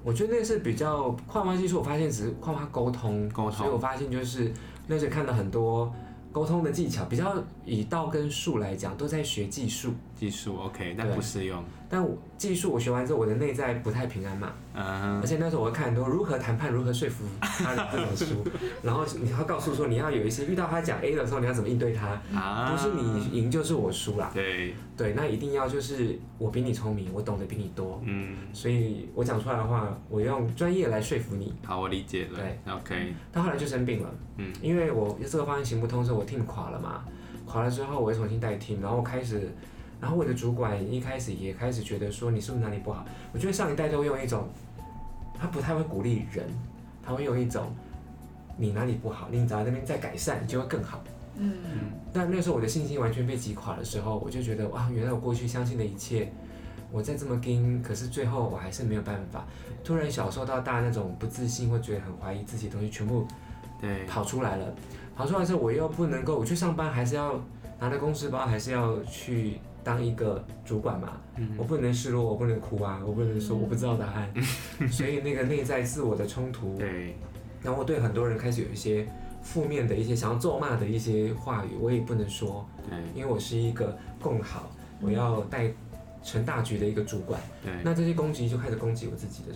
[0.05, 4.49] 我觉得那是比较跨文化技术，我发现只是跨文化沟通，沟通，所以我发现就是
[4.87, 5.93] 那时候看了很多。
[6.33, 7.35] 沟通的技巧比较
[7.65, 9.91] 以道跟术来讲，都在学技术。
[10.15, 11.61] 技术 OK，但不适用。
[11.91, 14.53] 但我技术我学完之后，我的内在不太平安嘛。
[14.73, 15.19] 嗯、uh。
[15.19, 15.21] Huh.
[15.21, 18.49] 而且那时候我会看很多如何谈判、如何说服他的这种书，
[18.81, 22.07] 然后你要告诉说你要有一些遇到他讲 A 的时候，你要怎么应对他。
[22.33, 22.71] 啊。
[22.71, 22.71] Uh huh.
[22.71, 24.31] 不是你赢就是我输啦。
[24.33, 24.73] 对。
[24.95, 28.01] 对，那一定要就是我比你聪明，我懂得比你多。
[28.05, 28.37] 嗯。
[28.53, 31.53] 所以我讲出来的话，我用专业来说服你。
[31.65, 32.39] 好，我理解了。
[32.39, 33.13] 对，OK。
[33.33, 34.09] 他后来就生病了。
[34.37, 34.53] 嗯。
[34.61, 37.03] 因为我这个方案行不通的时候，我 team 垮了嘛，
[37.45, 39.51] 垮了之后，我又重新带 team，然后我开始。
[40.01, 43.05] 然后我的主管一开始也开始觉得说，你是不是哪里不好？
[43.31, 44.49] 我觉得上一代都会用一种，
[45.39, 46.43] 他不太会鼓励人，
[47.03, 47.71] 他会用一种
[48.57, 51.03] 你哪里不好，你只要那边再改善，就会更好。
[51.35, 51.53] 嗯，
[52.11, 56.31] 但那时候我的信心完全被击垮的时候，我就觉得哇，原来我过去相信的一切，
[56.91, 59.45] 我再这么跟，可是最后我还是没有办法。
[59.83, 63.25] 突然小时候到大那种不自信，或觉得很怀疑自己的东西，全部
[63.79, 64.65] 对跑出来了。
[65.15, 67.39] 跑出来之后，我又不能够，我去上班还是要
[67.79, 71.17] 拿着公事包，还是要去当一个主管嘛。
[71.37, 74.31] 嗯、我不能示弱，我不能哭啊，我不能说我不知道答案。
[74.79, 77.15] 嗯、 所以那个内在自我的冲突，对，
[77.63, 79.07] 然后我对很多人开始有一些
[79.41, 85.71] 负面的一些想要咒骂的一些话语，我也不能说，对，因为我是一个共好，我要带
[86.23, 87.41] 成大局的一个主管。
[87.63, 89.55] 对，那这些攻击就开始攻击我自己的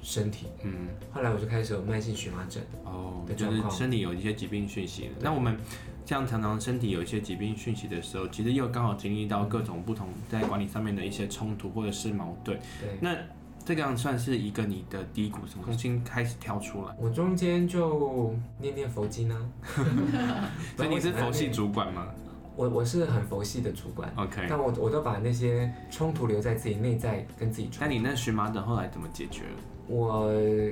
[0.00, 5.10] 身体，嗯，后来我就开始有慢性荨麻疹，哦，就是身体有一些疾病讯息。
[5.20, 5.58] 那我们
[6.06, 12.56] 这样常常身体有一些疾病讯息的时候，其实又刚好经历到各种不同在管理上面的一些冲突或者是矛盾。
[12.80, 13.16] 对，那
[13.64, 16.94] 这个样算是一个你的低谷，什么重新开始跳出来？
[16.96, 19.52] 我中间就念念佛经呢。
[20.76, 22.06] 所以你是佛系主管吗？
[22.54, 27.68] 我我是很佛系的主管，OK，但我我都把那些冲突留在自己内在跟自己。
[27.80, 29.42] 那你那荨麻疹后来怎么解决？
[29.88, 30.30] 我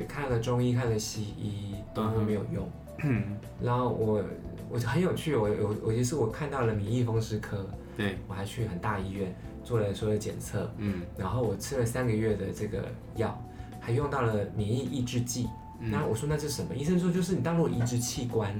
[0.08, 2.70] 看了中医，看了西医都没有用。
[3.02, 4.22] 嗯，然后我
[4.74, 7.64] 我很有趣，我我我其实我看到了免疫风湿科，
[7.96, 9.32] 对，我还去很大医院
[9.62, 13.40] 做了所有的检测，嗯，然后我吃了三个月的这个药，
[13.78, 15.48] 还用到了免疫抑制剂。
[15.78, 16.74] 那我说那是什么？
[16.74, 18.52] 医生说就是你当如果移植器官，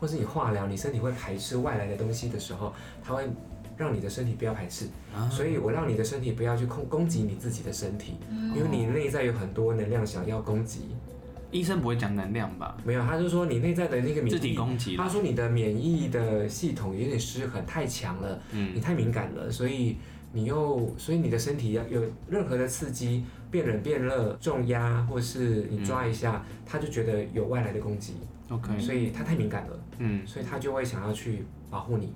[0.00, 2.72] 或是你化疗，你身体会排斥外来的东西的时候，
[3.04, 3.28] 它会。
[3.74, 4.86] 让你的身体不要排斥，
[5.16, 10.90] 啊、所以我让你的身体不要去攻攻击你自己的身体，嗯、因为你内在有很多能量想要攻击。
[11.52, 12.76] 医生不会讲能量吧？
[12.84, 14.96] 没有，他就说你内在的那个免疫，自己攻击。
[14.96, 19.96] 他说你的免疫的系统有点失衡，太强了，嗯，你太敏感了，所以
[20.32, 28.14] 你又，所以你的身体要有任何的刺激，变冷变热、重压，或是你抓一下，嗯、他就觉得有外来的攻击。
[28.48, 32.12] OK，所以他太敏感了，嗯，所以他就会想要去保护你。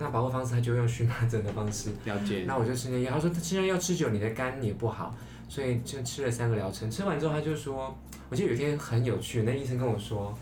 [0.00, 1.90] 那保护方式，他就用荨麻疹的方式。
[2.04, 2.44] 了解。
[2.46, 5.12] 那我就吃那药，他说他现在要吃久，你的肝也不好，
[5.48, 6.90] 所以就吃了三个疗程。
[6.90, 7.96] 吃完之后，他就说，
[8.28, 10.32] 我记得有一天很有趣，那医生跟我说，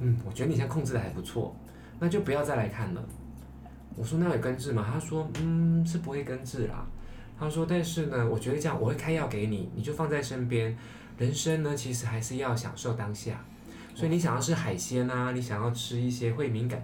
[0.00, 1.54] 嗯，我觉得你现在控制的还不错，
[1.98, 3.02] 那就不要再来看了。
[3.96, 4.86] 我说那有根治吗？
[4.92, 6.84] 他说，嗯，是不会根治啦。
[7.38, 10.76] 他说，但是呢，我觉得这样，我会开药给你，你就放在身边。
[11.16, 13.44] 人生呢，其实还是要享受当下。
[13.94, 16.82] 所以你想要吃海鲜啊，你想要吃一些会敏感。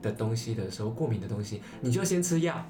[0.00, 2.64] 的东西的时候，过敏的东西，你就先吃药，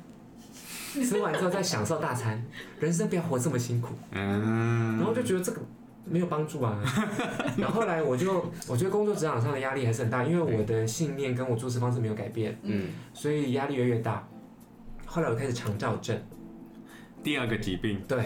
[1.04, 2.42] 吃完之后再享受大餐。
[2.80, 3.94] 人生不要活这么辛苦。
[4.12, 4.96] 嗯。
[4.96, 5.60] 然后就觉得这个
[6.04, 6.82] 没有帮助啊。
[7.56, 12.58] 然后后来我就，我觉得工作职场上的压力还是很大，因为我的信念跟我做事方式没有改变。
[12.62, 12.88] 嗯。
[13.12, 14.26] 所以压力越来越大。
[15.06, 16.18] 后来我开始肠躁症。
[17.22, 18.00] 第二个疾病。
[18.08, 18.24] 对。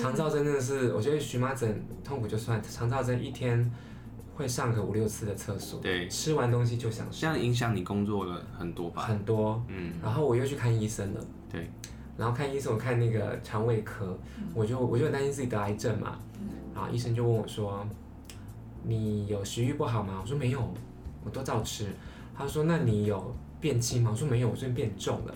[0.00, 3.70] 肠躁症真的是，我觉得荨麻疹痛苦就算，肠躁症一天。
[4.40, 9.02] 会上个五六次的厕所，对，吃完东西就想睡，这样影响你工作了很多吧？
[9.02, 11.20] 很多，嗯，然后我又去看医生了，
[11.52, 11.70] 对，
[12.16, 14.18] 然后看医生，我看那个肠胃科，
[14.54, 16.18] 我就我就很担心自己得癌症嘛，
[16.74, 17.86] 然后医生就问我说
[18.82, 20.72] ：“你有食欲不好吗？”我说：“没有，
[21.22, 21.86] 我都照吃。”
[22.34, 25.34] 他说：“那你有变轻吗？”我说：“没有，我最近变重了。”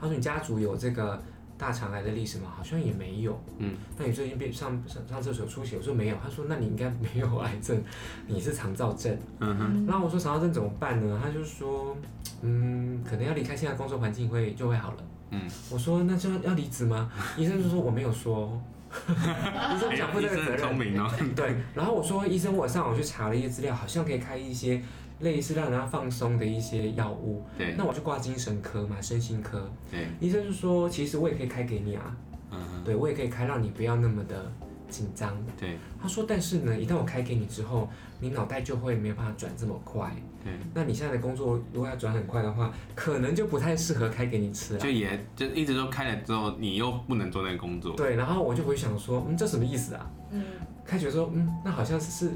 [0.00, 1.20] 他说：“你家族有这个？”
[1.56, 2.52] 大肠癌的历史吗？
[2.56, 3.40] 好像也没有。
[3.58, 5.76] 嗯，那你最近变上上上厕所出血？
[5.76, 6.16] 我说没有。
[6.22, 7.80] 他说那你应该没有癌症，
[8.26, 9.16] 你是肠燥症。
[9.38, 9.86] 嗯哼。
[9.86, 11.20] 然后我说肠燥症怎么办呢？
[11.22, 11.96] 他就说，
[12.42, 14.96] 嗯，可能要离开现在工作环境会就会好了。
[15.30, 15.40] 嗯。
[15.70, 17.10] 我说那就要离职吗？
[17.38, 18.60] 医生就说我没有说。
[18.94, 20.58] 医生讲不这个责任。
[20.58, 21.10] 聪明哦。
[21.34, 21.56] 对。
[21.74, 24.82] 然后我说医生，我上网去查了一些资料，好像可以开一些。
[25.20, 29.70] 类似让人家放松的一些药物，对，那我就挂精神科嘛，身心科。
[29.90, 32.16] 对，医生就说，其实我也可以开给你啊，
[32.50, 34.50] 嗯哼，对我也可以开，让你不要那么的
[34.88, 35.34] 紧张。
[35.58, 37.88] 对，他说，但是呢，一旦我开给你之后，
[38.20, 40.14] 你脑袋就会没有办法转这么快。
[40.42, 44.80] 对，那你现在的工作如果要转很快的话，可能就不太适合开给你吃了。
[44.80, 47.94] 就也就一直都开了之后，你又不能做那个工作。
[47.96, 50.10] 对，然后我就会想说，嗯，这什么意思啊？
[50.32, 50.42] 嗯，
[50.84, 52.32] 开学说，嗯，那好像是。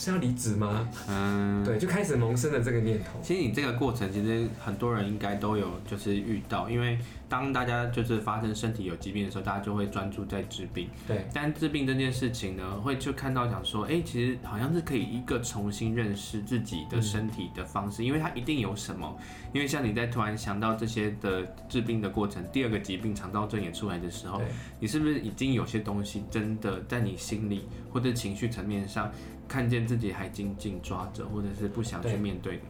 [0.00, 0.88] 是要离职吗？
[1.08, 3.20] 嗯，对，就开始萌生了这个念头。
[3.22, 10.88] 其实你这个过程，其实很多人应该都有就是遇到，因为当大家就是发生身体有疾病的时候，大家就会专注在治病。
[11.06, 11.26] 对。
[11.34, 19.14] 但治病这件事情呢，会就看到讲说，哎、欸，其实好像是可以一个重新认识自己的身体的方式，嗯、因为它一定有什么。
[19.52, 24.40] 因为像你在突然想到这些的治病的过程，第二个疾病肠道症也出来的时候，
[24.78, 29.12] 你是不是已经有些东西真的在你心里或者情绪层面上？
[29.50, 32.62] 看见自己还紧紧抓着，或者是不想去面对的，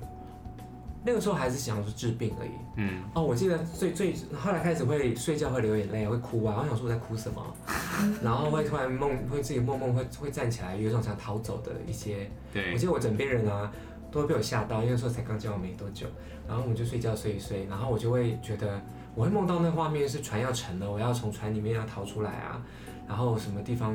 [1.05, 2.51] 那个时候还是想说治病而已。
[2.77, 6.57] 嗯，哦，我记得最最后来开始会睡觉会流眼泪，会哭啊。
[6.59, 7.55] 我想说我在哭什么，
[8.25, 12.31] 然后会突然梦，会自己梦梦会会站起来，有一种想逃走的一些。
[12.51, 13.71] 对，我记得我枕边人啊，
[14.11, 16.07] 都会被我吓到，因为那时候才刚交往没多久，
[16.49, 18.81] 然后我们就睡觉睡一睡，然后我就会觉得，
[19.15, 22.63] 我会梦到那画面是船要沉了，我要从船里面要逃出来啊，
[23.07, 23.95] 然后什么地方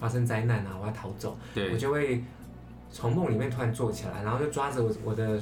[0.00, 1.72] 发生灾难啊，我要逃走，对。
[1.72, 2.22] 我就会
[2.90, 5.40] 从梦里面突然坐起来，然后就抓着我我的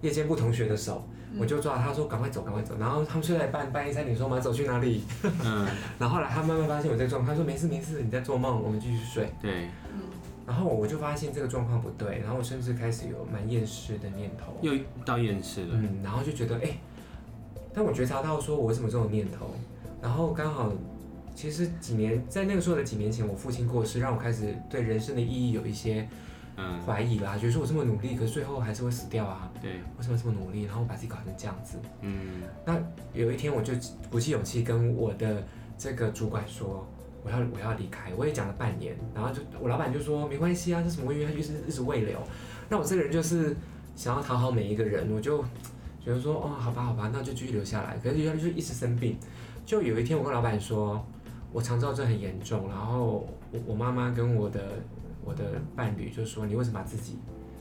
[0.00, 1.02] 夜间部同学的手，
[1.38, 5.02] 我就抓他说赶快走赶快走，然后他们睡在半半夜三点说我们要走去哪里？
[5.44, 5.66] 嗯，
[5.98, 9.32] 然后后来他慢慢发现我在状况，他说没事没事，你在做梦，我们继续睡。
[9.40, 9.68] 对，
[10.46, 14.72] 然后我就发现这个状况不对，然后我甚至开始有蛮厌世的念头，又
[15.04, 15.68] 到厌世了。
[15.72, 16.78] 嗯，然后就觉得哎，
[17.72, 19.50] 但我觉察到说我为什么这种念头，
[20.02, 20.70] 然后刚好
[21.34, 26.08] 其实几年在那个时候的几年前，我父亲过世，让我开始对人生的意义有一些
[26.56, 31.78] 嗯怀疑啦，觉得说我这么努力，可是最后还是会死掉啊，对，为什么这么努力，然后把自己搞成这样子？
[32.00, 32.78] 嗯那
[33.12, 33.72] 有一天我就
[34.10, 35.44] 鼓起勇气跟我的
[35.76, 36.86] 这个主管说。
[37.26, 41.26] 我要我要离开，我也讲了半年，然后就我老板就说没关系啊，这什么原因？
[41.26, 42.18] 他就是一直未留。
[42.68, 43.56] 那我这个人就是
[43.96, 45.42] 想要讨好每一个人，我就
[46.04, 47.96] 觉得说哦，好吧好吧，那就继续留下来。
[48.02, 49.16] 可是他就一直生病，
[49.64, 51.02] 就有一天我跟老板说，
[51.54, 54.60] 我肠燥症很严重，然后我我妈妈跟我的
[55.24, 55.44] 我的
[55.76, 57.16] 伴侣就说，你为什么把自己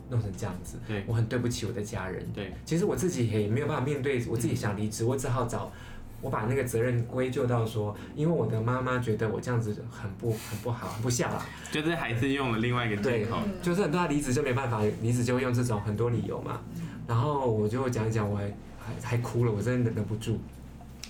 [0.09, 0.79] 弄成这样子？
[0.87, 2.25] 对，我很对不起我的家人。
[2.33, 5.71] 对，其实我自己也没有办法面对，我自己想离职，我只好找。
[6.21, 11.45] 我把那个责任归咎到说，因为我的妈妈觉得我这样子很不很不好，很不孝啦。
[11.69, 16.61] 就是还是用了另外一个借口，就是很多他离职就没办法，离职就会用这种很多理由嘛。
[17.05, 18.45] 然后我就讲一讲，我还
[18.79, 20.39] 还还哭了，我真的忍不住。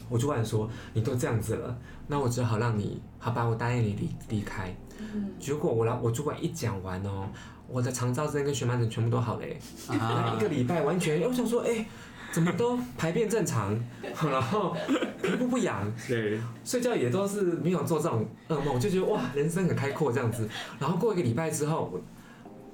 [0.10, 4.76] 我主管说，你都这样子了，那我只好让你好吧，我答应你离离开。
[5.00, 7.28] 嗯结果我老我主管一讲完哦，
[7.68, 9.46] 我的肠躁症跟荨麻疹全部都好了，
[9.90, 11.86] 啊、一个礼拜完全，我想说，哎、欸。
[12.34, 14.76] 怎么都排便正常，然后
[15.22, 20.50] 皮肤不痒，对，睡觉也都是没有做这种噩梦，就觉得哇，人生很开阔这样子。
[20.80, 21.94] 然后过一个礼拜之后，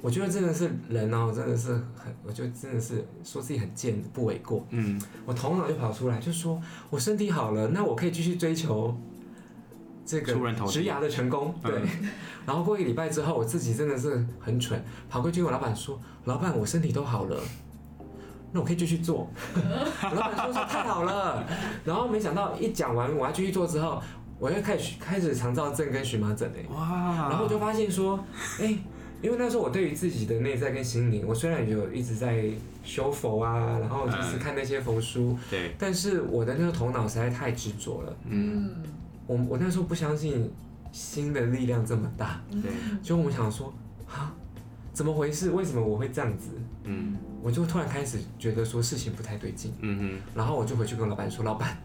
[0.01, 4.65] 我我觉得真的是人哦，真的是很，我觉得真的是说自己很贱不为过。
[4.71, 6.59] 嗯，我头脑就跑出来，就说
[6.89, 8.97] 我身体好了，那我可以继续追求
[10.03, 11.53] 这个植牙的成功。
[11.61, 11.79] 对，
[12.43, 17.39] 然后过一个礼拜之后，我自己真的是很蠢，跑过去跟我老板说，老板，我身体都好了。
[18.51, 19.29] 那我可以继续做，
[20.01, 21.45] 老板说说太好了，
[21.85, 24.01] 然后没想到一讲完我要继续做之后，
[24.39, 28.19] 我又开始开始肠燥症跟荨麻疹哎，哇，然后我就发现说，
[28.59, 28.75] 哎，
[29.21, 32.49] 因为那时候我对于自己的内在跟心灵，我虽然有一直在
[32.83, 38.71] 修佛啊，然后就是看那些佛书，对，但是我的那个头脑实在太执着了，嗯，
[39.27, 40.49] 我我那时候不相信
[40.91, 42.71] 心的力量这么大，对，
[43.03, 43.73] 就我想说，
[44.07, 44.33] 啊。
[44.91, 45.51] 怎么回事？
[45.51, 46.49] 为什么我会这样子？
[46.83, 49.71] 嗯，我就突然开始觉得说事情不太对劲。
[49.79, 51.77] 嗯哼，然后我就回去跟老板说：“老板，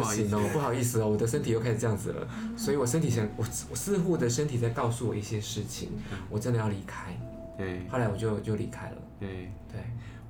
[0.00, 2.28] 不行哦，不好意思哦，我的身体又开始这样子了。
[2.56, 5.90] 所以我身体想，我我似乎的身体在告诉我一些事情，
[6.28, 7.16] 我真的要离开。
[7.56, 8.96] 对，后来我就就离开了。
[9.18, 9.80] 对对，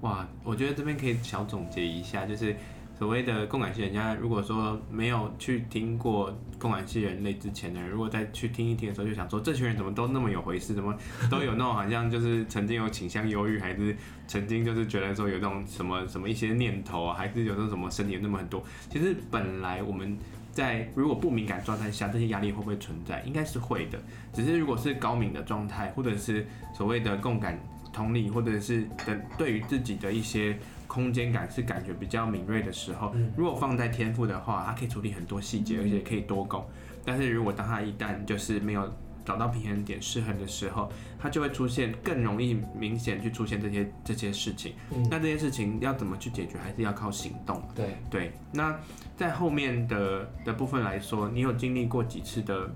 [0.00, 2.54] 哇，我觉得这边可以小总结一下，就是。
[3.00, 10.94] 所谓的共感系人家，如果说没有去听过共感系人类之前的人，如果再去听一听的时候，就想说这群人怎么都那么有回事，怎么
[11.30, 13.96] 都有那种好像就是曾经有倾向忧郁，还是
[14.28, 18.62] 曾经就是觉得说有那种什么什么一些念头啊，还是有那种什么身体有那么很多。
[18.90, 20.18] 其实本来我们
[20.52, 23.22] 在如果不敏感状态下，这些压力会不会存在？
[23.22, 23.98] 应该是会的。
[24.34, 27.58] 只是如果是高敏的状态，或者是所谓的共感
[27.94, 30.54] 同理，或者是的对于自己的一些。
[30.90, 36.66] 空间感是感觉比较敏锐的时候，如果放在天赋的话，它可以处理很多细节，而且可以多攻。
[37.04, 38.92] 但是如果当它一旦就是没有
[39.24, 44.74] 找到平衡点、失衡的时候，它就会出现更容易明显去出现这些这些事情。
[45.08, 47.62] 那这些事情要怎么去解决，还是要靠行动。
[47.72, 48.32] 对对。
[48.52, 48.76] 那
[49.16, 52.68] 在后面的的部分来说，你有经历过几次的，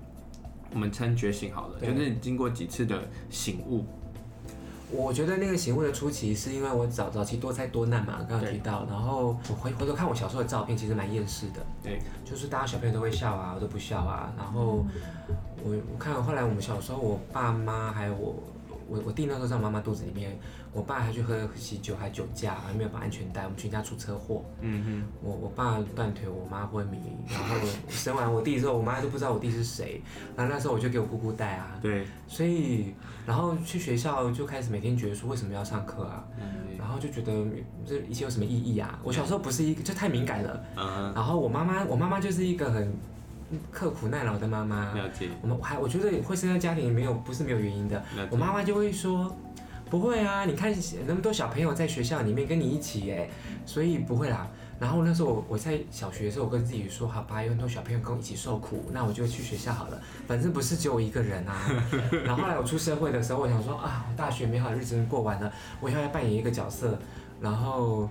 [0.71, 3.85] 我们称觉醒好了，就是你经过几次的醒悟。
[4.91, 11.65] 我觉得那个醒悟的初期，是因为我早早期多灾多难嘛，刚刚提到，然后我回回头看我小时候的照片，其实蛮厌世的。
[11.83, 14.31] 对，就是大家小朋友都会笑啊，我都不笑啊。
[14.37, 14.85] 然后
[15.63, 18.35] 我我看后来我们小时候，我爸妈还有我。
[18.87, 20.37] 我我弟那时候在我妈妈肚子里面，
[20.71, 24.43] 我爸还去喝喜酒，还酒驾，还没有绑安全带，我们全家出车祸。
[24.61, 25.03] 嗯哼。
[25.21, 27.55] 我我爸断腿，我妈昏迷，然后
[27.89, 30.01] 生完我弟之后，我妈都不知道我弟是谁。
[30.35, 31.79] 然后那时候我就给我姑姑带啊。
[31.81, 32.05] 对。
[32.27, 32.93] 所以，
[33.25, 36.23] 然后去学校就开始每天觉得说为什么要上课啊？
[36.39, 36.77] 嗯。
[36.77, 37.31] 然后就觉得
[37.85, 38.99] 这一切有什么意义啊？
[39.03, 40.63] 我小时候不是一个就太敏感了。
[40.77, 41.13] 嗯。
[41.15, 42.93] 然后我妈妈，我妈妈就是一个很。
[43.71, 45.29] 刻苦耐劳的妈妈，了解。
[45.41, 48.03] 我们还我觉得会生在家庭没有不是没有原因的。
[48.29, 49.35] 我妈妈就会说，
[49.89, 50.75] 不不会啊，你看
[51.07, 53.29] 那么多小朋友在学校里面跟你一起哎，
[53.65, 54.47] 所以不会啦。
[54.77, 61.55] 然后那时候我我在小学的时候，我跟自己说，好吧，有很多小朋友跟我一起受苦，那我就去学校好了，反正不是只有我一个人啊。
[62.25, 65.49] 然后后来我出社会的时候，我想说啊，大学美好的日子过完了，
[65.79, 66.99] 我以后要扮演一个角色，
[67.39, 68.09] 然后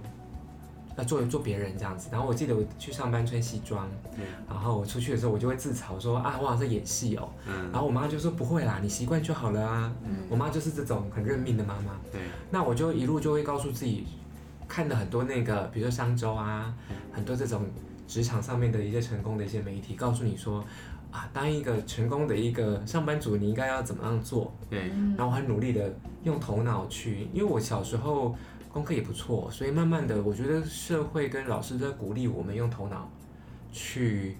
[0.96, 2.08] 要做做别人这样子。
[2.12, 3.88] 然后我记得我去上班穿西装，
[4.48, 7.28] 然后我出去的时候，我就会自嘲说啊，我好像在演戏哦。
[7.72, 9.92] 然后我妈就说不会啦，你习惯就好了啊。
[10.28, 11.98] 我妈就是这种很认命的妈妈。
[12.12, 12.20] 对。
[12.50, 14.06] 那我就一路就会告诉自己。
[14.66, 16.74] 看了很多那个，比如说商周啊，
[17.12, 17.62] 很多这种
[18.08, 20.64] 职场上面的一些成功的一些媒体，告诉你说，
[21.12, 24.50] 啊，当一个成功的一个上班族，你应该要怎么样做？
[24.70, 24.88] 对。
[24.88, 28.34] 然后我很努力的用头脑去，因为我小时候
[28.74, 33.08] 功课也不错，所以慢慢的，我觉得社会跟老师都在鼓励我们用头脑
[33.70, 34.36] 去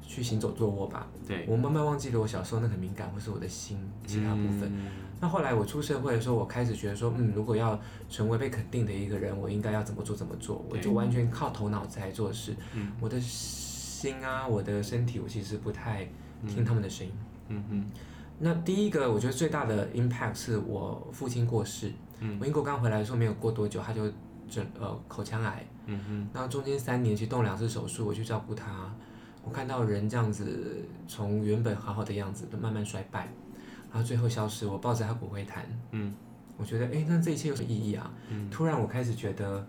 [0.00, 1.06] 去行走坐卧吧。
[1.28, 1.44] 对。
[1.46, 4.62] 我慢慢忘记了我小时候那很敏感，或是我的心其他部分。
[4.72, 4.86] 嗯
[5.20, 7.78] 那后来我出社会的时候，我开始觉得说，嗯，如果要
[8.10, 12.54] 成为被肯定的一个人，我应该要怎么做怎么做，我就完全靠头脑在做事。
[12.74, 16.08] 嗯，我的心啊，我的身体，我其实不太
[16.46, 17.12] 听他们的声音。
[17.48, 17.86] 嗯嗯。
[18.38, 21.92] 那第一个，我觉得最大的 impact 是我父亲过世。
[22.24, 22.38] 嗯。
[22.40, 24.10] 我英国刚回来的时候，没有过多久，他就
[24.48, 25.64] 整呃口腔癌。
[25.86, 26.28] 嗯哼。
[26.32, 28.90] 那中间三年去动两次手术，我去照顾他，
[29.44, 33.28] 我看到人这样子从原本好好的样子，都慢慢衰败。
[33.92, 36.12] 然后最后消失，我抱着他骨灰坛，嗯，
[36.56, 38.10] 我觉得，哎，那这一切有什么意义啊？
[38.28, 39.64] 嗯，突然我开始觉得，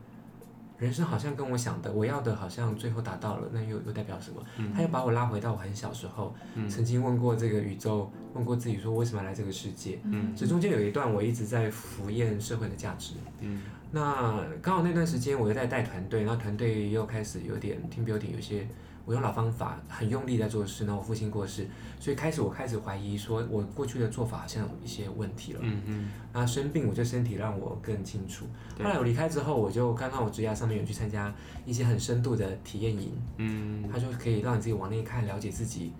[0.77, 4.43] 人生好像跟我想的，我要的好像最后达到了，那又又代表什么？
[4.57, 9.99] 嗯，他又把我拉回到我很小时候，嗯，曾经问过这个宇宙，问过自己说，为什么要来这个世界？
[10.03, 13.61] 嗯，这中间有一段我一直在浮验社会的价值，嗯，
[13.91, 18.67] 那刚好那段时间我又在带团队，然后团队又开始有点 team building，有些。
[19.07, 20.83] 我用老方法，很用力在做事。
[20.83, 21.67] 然后我父亲过世，
[21.99, 25.59] 所以开始我开始怀疑，说我过去的做法好像有一些问题了。
[25.61, 26.09] 嗯嗯。
[26.33, 28.47] 那生病，我就身体让我更清楚。
[28.83, 31.33] 后来我离开之后，我就刚刚我职涯上面有去参加
[31.65, 33.11] 一些很深度的体验营。
[33.37, 33.83] 嗯。
[33.91, 35.93] 他就可以让你自己往内看，了解自己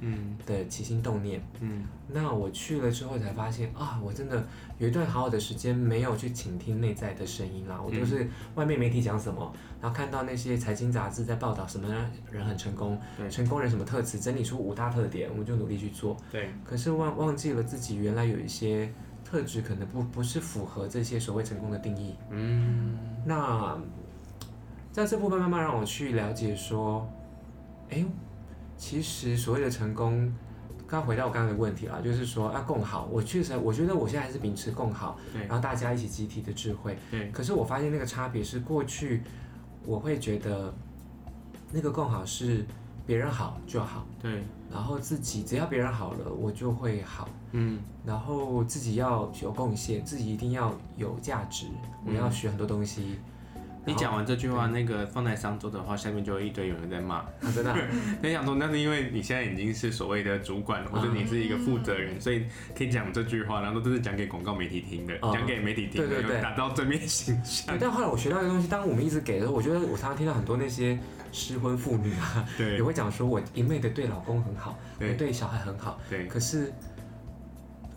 [0.45, 1.41] 的起心动念。
[1.59, 1.86] 嗯。
[2.07, 4.45] 那我去了之后才发现啊，我真的
[4.78, 7.82] 有一段好好的时间没有去倾听内在的声音啦。
[7.82, 9.51] 我都是外面媒体讲什么，
[9.82, 11.88] 然后看到那些财经杂志在报道什么
[12.32, 12.99] 人很成功。
[13.17, 14.19] 对成功人什么特质？
[14.19, 16.15] 整理出五大特点，我们就努力去做。
[16.32, 16.49] 对。
[16.63, 18.91] 可是忘忘记了自己原来有一些
[19.36, 22.15] 特质，可能不不是符合这些所谓成功的定义。
[22.29, 22.97] 嗯。
[23.25, 23.77] 那
[24.93, 27.05] 在这部分慢慢让我去了解说，
[27.89, 28.05] 哎，
[28.77, 30.33] 其实所谓的成功，
[30.88, 33.09] 刚回到我刚刚的问题啦，就是说啊，共好。
[33.11, 36.97] 我确实，我觉得我现在还是秉持共好，对然后大家一起集体的智慧。
[37.11, 37.29] 对。
[37.31, 39.21] 可是我发现那个差别是，过去
[39.86, 40.73] 我会觉得
[41.73, 42.65] 那个共好是。
[43.06, 51.68] 别人好就好，对，然后自己只要别人好了，我就会好，嗯，然后自己要有贡献，自己一定要有价值，
[52.06, 53.20] 我要学很多东西。
[53.88, 57.72] 你讲完这句话，那个放在商周的话，下面就会一堆有人在骂，真的。
[58.24, 62.45] 你想说，那是因为你现在已经是所谓的主管，或者你是一个负责人，所以
[62.76, 67.78] 可以讲这句话，然后都是讲给广告媒体听的，讲给媒体听的，对对对，打造正面形象。
[67.80, 70.97] 但后来我学到一个东西，当我们一直给的时候，我觉得我常常听到很多那些。
[71.36, 72.77] 失婚妇女啊，对。
[72.77, 75.15] 也会讲说，我一昧的对老公很好，对。
[75.15, 76.25] 对小孩很好，对。
[76.27, 76.71] 可是，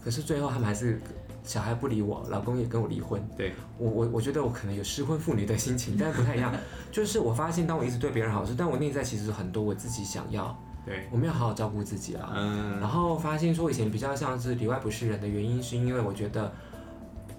[0.02, 1.00] 可是最后他们还是
[1.44, 3.52] 小孩不理我，老公也跟我离婚，对。
[3.78, 6.52] 我我我觉得我可能有失婚妇女的心情， 但是不太一样，
[6.90, 16.52] 就是我发现当我一直对别人好时，但我内在其实很多我自己想要，对，我没有好好照顾自己啊，嗯，然后发现说以前比较像是里外不是人的原因，是因为我觉得，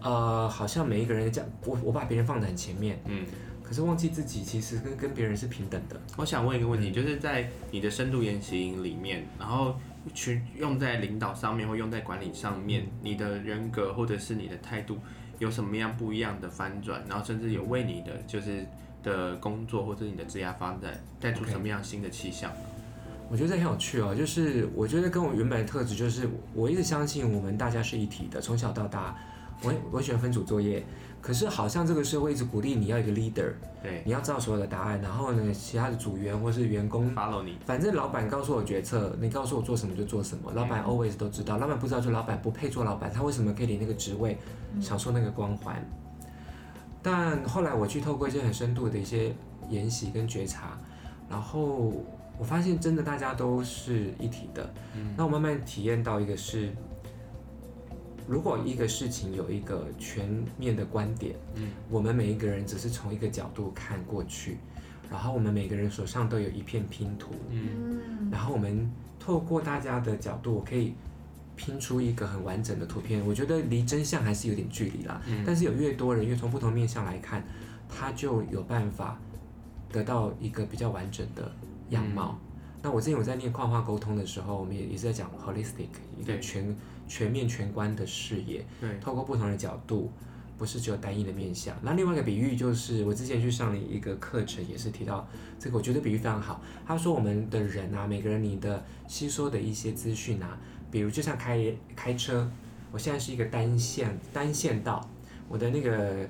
[0.02, 3.26] 呃，好像每一个人讲我我把别人放在很前面，嗯。
[3.70, 6.02] 可是忘记自己其实跟跟别人是平等的。
[6.18, 9.76] 我想问一个问题，就是在你的深度研习营里面，然后
[10.12, 14.98] 去用在领导上面或用在管理上面，你的人格或者是你的态度
[15.38, 17.00] 有什么样不一样的翻转？
[17.08, 18.66] 然后甚至有为你的就是
[19.04, 22.52] 的工作或者你的职业发展带出什么样新的气象.
[23.30, 29.16] 我觉得这很有趣哦，就是我觉得跟我原本的特质就是，我一直相信我们大家是一体的，从小到大，
[29.64, 30.86] 我我喜欢分组作业。
[31.22, 33.52] 可是好像这个社会一直鼓励你要一个 leader，
[33.84, 44.38] 对，你要知道所有的答案，然后呢，其他的组员或是员工 follow 你，反正老板告诉我决策，你告诉我做什么就做什么，老板 always 都知道，老板不知道就老板不配做老板，他为什么可以领那个职位，
[44.80, 45.86] 享受那个光环？
[47.04, 49.36] 但后来我去透过一些很深度的一些
[49.70, 50.78] 研习跟觉察，
[51.30, 51.92] 然后
[52.38, 56.74] 我发现真的大家都是一体的，嗯，那我慢慢体验到一个是。
[58.30, 64.58] 如果一个事情有一个全面的观点，嗯，我们每一个人只是从一个角度看过去，
[65.10, 68.88] 然后我们每个人手上都有一片拼图，嗯，然后我们
[69.20, 70.94] 透过大家的角度，可以
[71.56, 73.26] 拼出一个很完整的图片。
[73.26, 75.20] 我觉得离真相还是有点距离啦。
[75.28, 75.44] 嗯。
[75.44, 77.44] 但是有越多人越从不同面向来看，
[77.90, 79.20] 他就有办法
[79.92, 81.52] 得到一个比较完整的
[81.90, 82.40] 样貌。
[82.40, 82.46] 嗯。
[82.84, 86.64] 那我之前有在念跨化沟通的时候，我们也也是在讲 holistic 一个全
[87.10, 88.66] 全面全观的视野。
[88.80, 88.90] 对。
[89.02, 90.10] 透过不同的角度。
[90.60, 91.74] 不是只有单一的面向。
[91.82, 95.26] 那另外一个比喻就是，我之前去上了一个课程，也是提到
[95.58, 96.62] 这个，我觉得比喻非常好。
[96.86, 100.60] 他说，我们的人啊，每个人你的吸收的一些资讯啊，
[100.92, 102.52] 比如就像开开车，
[102.92, 105.10] 我现在是一个单线单线道，
[105.48, 106.28] 我的那个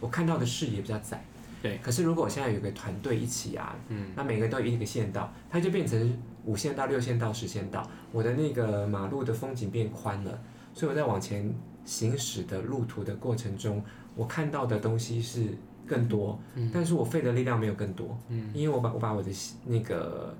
[0.00, 1.24] 我看到的视野比较窄。
[1.62, 1.78] 对。
[1.80, 10.38] 可是如果我现在有个团队一起啊，嗯，那每个都有一个线道，它就变成五线道、六线道、十线道，我的那个马路的风景变宽了，
[10.74, 11.52] 所以我在往前。
[11.82, 13.82] 行驶的路途的过程中，
[14.14, 15.46] 我看到的东西是
[15.86, 19.30] 更多，嗯、但是我费的力量没有更多，嗯、因为我把我把我的
[19.64, 20.32] 那个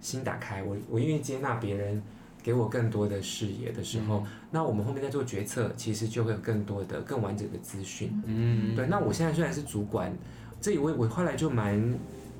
[0.00, 2.02] 心打开，我我愿意接纳别人
[2.42, 8.86] 给我更多的视野的时候，嗯、那我们后面在做决策，其实就会有更多的更完整的资讯，嗯，对。
[8.88, 10.12] 那我现在虽然是主管，
[10.60, 11.80] 这一位我后来就蛮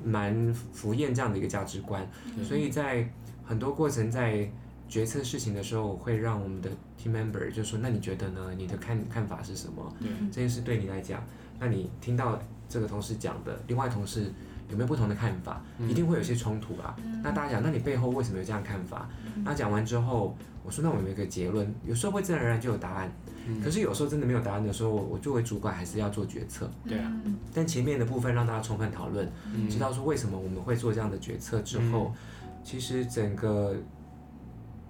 [0.03, 3.07] 蛮浮厌这样的一个价值观，嗯、所以在
[3.45, 4.49] 很多过程在。
[4.89, 6.69] 决策事情的时候，我会让我们的
[6.99, 8.51] team member 就说：“那你觉得呢？
[8.57, 9.95] 你的看看法是什么？
[10.01, 11.23] 对这件事对你来讲，
[11.59, 14.33] 那你听到这个同事讲的，另外同事
[14.67, 15.61] 有没有不同的看法？
[15.77, 16.95] 嗯、一定会有些冲突啊。
[17.05, 19.07] 嗯、那大家讲，那你背后为什么有这样看法？
[19.35, 23.11] 嗯、那讲完之后，我说那我们有一个结论，有时候会自然而然就有答案。
[23.49, 26.69] 嗯、可是有时候真的没有答案的时候，我作为主管还是要做决策。
[26.87, 27.11] 对啊。
[27.53, 33.75] 但前面的部分让大家充分讨论，嗯、知道说为什么我们会做这样的决策之后，嗯、其实整个。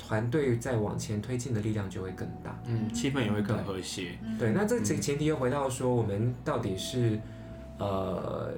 [0.02, 4.18] 团队在往前推进的力量就会更大，嗯，气氛也会更和谐。
[4.40, 7.20] 对，那这前提又回到说，我们到底是，
[7.78, 8.52] 呃，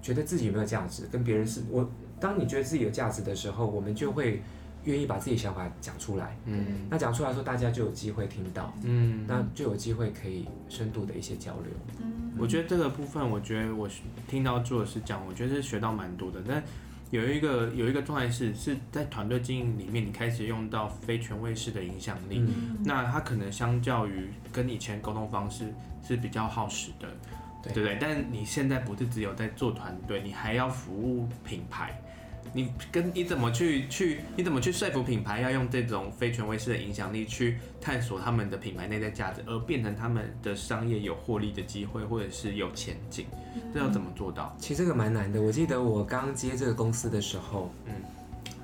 [0.00, 1.86] 觉得自己有没有价值，跟别人是我。
[2.18, 4.40] 当你觉得自己有价值的时候，我们就会
[4.84, 6.36] 愿意把自己想法讲出来。
[6.44, 8.72] 嗯，那讲出来说，大家就有机会听到。
[8.82, 11.72] 嗯，那就有机会可以深度的一些交流。
[12.02, 13.88] 嗯，我觉得这个部分，我觉得我
[14.28, 16.42] 听到做的是讲，我觉得是学到蛮多的。
[16.46, 16.62] 但
[17.10, 25.72] 有一个有一个状态是是在团队经营里面，你开始用到非权威式的影响力，嗯、那它可能相较于跟以前沟通方式
[26.02, 27.08] 是比较耗时的，
[27.62, 27.98] 对，对不对？
[28.00, 31.98] 但你现在不是只有在做团队，你还要服务品牌。
[32.56, 43.26] 你跟你怎么去去你怎么去说服品牌要用这种非权威式的影响力去探索他们的品牌内在价值，而变成他们的商业有获利的机会，或者是有前景，
[43.72, 44.54] 这要怎么做到？
[44.56, 45.42] 其实这个蛮难的。
[45.42, 47.92] 我记得我刚接这个公司的时候，嗯，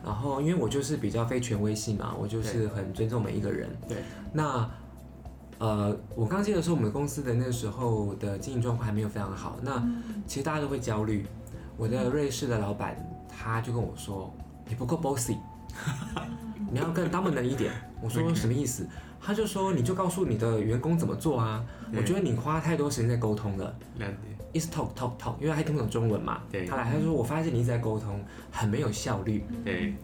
[0.05, 3.69] 然后因为我就是比较非权威性嘛，我就是很尊重每一个人。
[3.89, 3.99] 对。
[4.33, 4.71] 那
[5.59, 9.59] 呃，我刚接的时候，我们公司的那个时候的经营状况还没有非常好。
[9.63, 9.83] 那
[10.29, 11.27] 其实大家都会焦虑。
[11.77, 12.97] 我的瑞士的老板。
[13.31, 14.33] 他就跟我说
[14.69, 15.37] ：“你不够 bossy，
[16.71, 17.73] 你要更 dominant 一点。
[18.03, 18.85] ”我说：“什么意思？”
[19.21, 19.23] Okay.
[19.23, 21.63] 他就说：“你就告诉你的员工怎么做啊。”
[21.95, 23.75] 我觉得你花太多时间在沟通了。
[24.53, 26.41] Is talk talk talk，因为他还听不懂中文嘛。
[26.51, 28.19] 对他来他说：“我发现你一直在沟通，
[28.51, 29.95] 很没有效率。”对，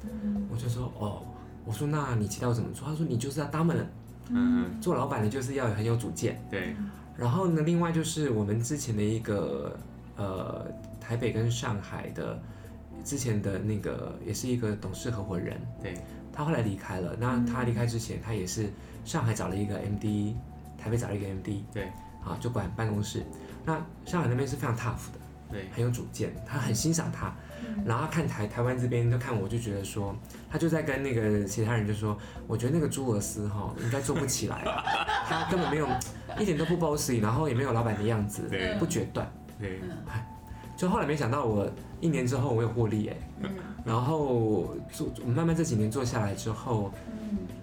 [0.51, 1.23] 我就说：“哦，
[1.65, 3.87] 我说那你期待我怎么做？”他说：“你就是要 dominant，
[4.29, 6.77] 嗯，做老板你就是要很有主见。”对。
[7.17, 9.75] 然后呢，另外就是我们之前的一个
[10.17, 10.67] 呃，
[11.01, 12.39] 台北跟上海的。
[13.07, 15.95] 之前的那个也是一个董事合伙人，对，
[16.33, 17.17] 他后来离开了。
[17.21, 18.69] 那他离开之前，他也是
[19.05, 20.35] 上海找了一个 MD，
[20.77, 21.85] 台北找了一个 MD，对，
[22.25, 23.25] 啊，就管办公室。
[23.65, 25.21] 那上海那边是非常 tough 的，
[25.53, 27.33] 对，很有主见，他很欣赏他。
[27.85, 30.15] 然后看台台湾这边，就看我就觉得说，
[30.51, 34.65] 他就在跟那个其他人就说，我觉得那个朱尔斯哈应该做不起来，
[35.29, 35.87] 他根本没有
[36.41, 39.31] 一点都不 bossy，然后也没有老板的样子，对，不决断，
[39.61, 39.81] 对。
[40.77, 41.67] 就后来没想到，我
[42.01, 43.51] 一年之后我有获利哎，嗯、
[43.85, 46.93] 然后做慢慢这几年做下来之后，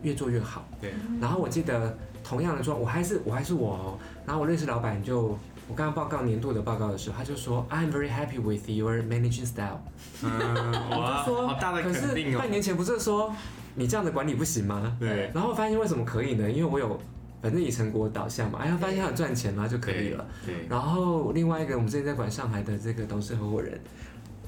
[0.01, 0.65] 越做越好。
[0.81, 3.99] 对，然后我记得同样的状，我还是我还是我哦。
[4.25, 5.37] 然后我认识老板就，
[5.67, 9.81] 我刚刚报告年度的报告的时候，他就说 I'm very happy with your managing style。
[10.23, 10.31] 嗯，
[10.89, 12.05] 我就说好大的肯定哦。
[12.15, 13.31] 可是半年前不是说
[13.75, 14.97] 你这样的管理不行吗？
[14.99, 15.29] 对。
[15.35, 16.49] 然后发现为什么可以呢？
[16.49, 16.99] 因为我有。
[17.43, 20.25] 反正以成果导向嘛，哎呀，发现他很赚钱嘛就可以了。
[20.45, 20.65] 对。
[20.69, 23.77] 然后另外一个，我们之前在管上海的这个董事合伙人，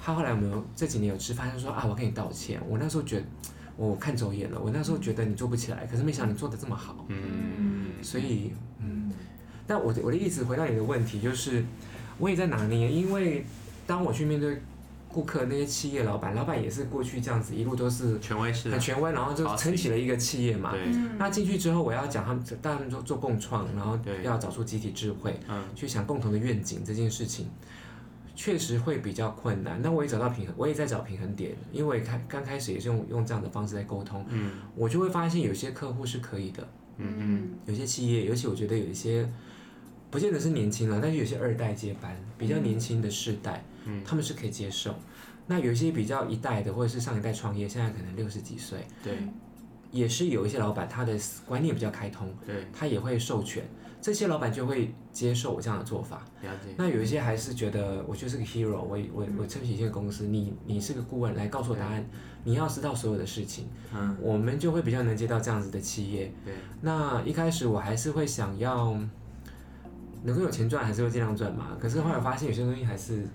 [0.01, 3.25] 他后来我们有这几年有吃饭，他说啊，我跟你道歉，我那时候觉得
[3.75, 7.05] 我看走眼了，我那时候觉得你做不起来，可是没想到你做的这么好。
[7.09, 7.87] 嗯。
[8.01, 9.11] 所以，嗯，
[9.67, 11.65] 但我的我的意思回到你的问题，就是
[12.17, 13.45] 我也在拿捏，因为
[13.85, 14.61] 当我去面对。
[15.15, 20.73] 顾客那些企业老板，老板也是过去这样子，一路都是权威式，很权威，然后就撑起了一个企业嘛。
[20.73, 20.81] 对。
[21.17, 27.47] 那进去之后，我要讲他们，带他们做做共创，然后要找出集体智慧，嗯，去想共同的愿景这件事情，
[28.35, 29.81] 确实会比较困难。
[29.81, 39.25] 那我也找到平衡，我也在找平衡点，因为开刚开始也是用用这样的方式在沟通，嗯，我就会发现有些客户是可以的，嗯嗯，有些企业，尤其我觉得有一些，
[40.11, 43.74] 不见得是年轻了，但是有些二代接班，比较年轻的世代，嗯，
[44.05, 44.95] 他们是可以接受。
[45.47, 49.13] 那有一些比较一代的，或者是上一代创业，现在可能六十几岁，对，
[49.91, 53.63] 也是有一些老板他的观念比较开通，对，他也会授权。
[54.01, 56.23] 这些老板就会接受我这样的做法。
[56.43, 56.75] 了解。
[56.77, 62.05] 那有一些还是觉得我就是个 hero，我我我撑起一个公司，你你是个顾问，来告诉我答案，
[62.43, 63.67] 你要知道所有的事情。
[63.95, 64.15] 嗯。
[64.21, 66.31] 我们就会比较能接到这样子的企业。
[66.43, 66.53] 对。
[66.81, 68.95] 那一开始我还是会想要
[70.21, 71.75] 能够有钱赚，还是会尽量赚嘛。
[71.79, 73.27] 可是后来发现有些东西还是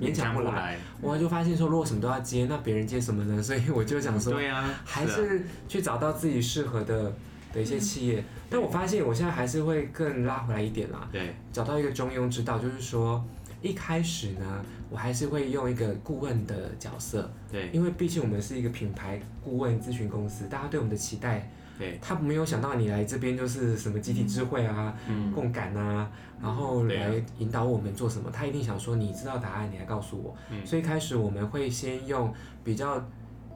[0.00, 0.76] 勉强不来。
[1.00, 3.42] 我就发现说，如果什么都要接，那别人接什么呢？
[3.42, 7.12] 所以我就想说，对啊，还是去找到自己适合的。
[7.50, 11.08] 的一些企业，但我发现我现在还是会更拉回来一点啦。
[11.10, 13.24] 对，找到一个中庸之道，就是说
[13.62, 17.32] 一开始呢，我还是会用一个顾问的角色。
[17.50, 26.10] 对，因为毕竟我们是一个品牌顾问咨询公司，大家对我们的期待，对，他没有想到你来这边就是什么集体智慧啊、嗯、共感啊，
[26.42, 30.36] 然后来引导我们做什么，他一定想说你知道答案，你来告诉我。
[30.50, 32.32] 嗯，所以开始我们会先用
[32.64, 33.02] 比较。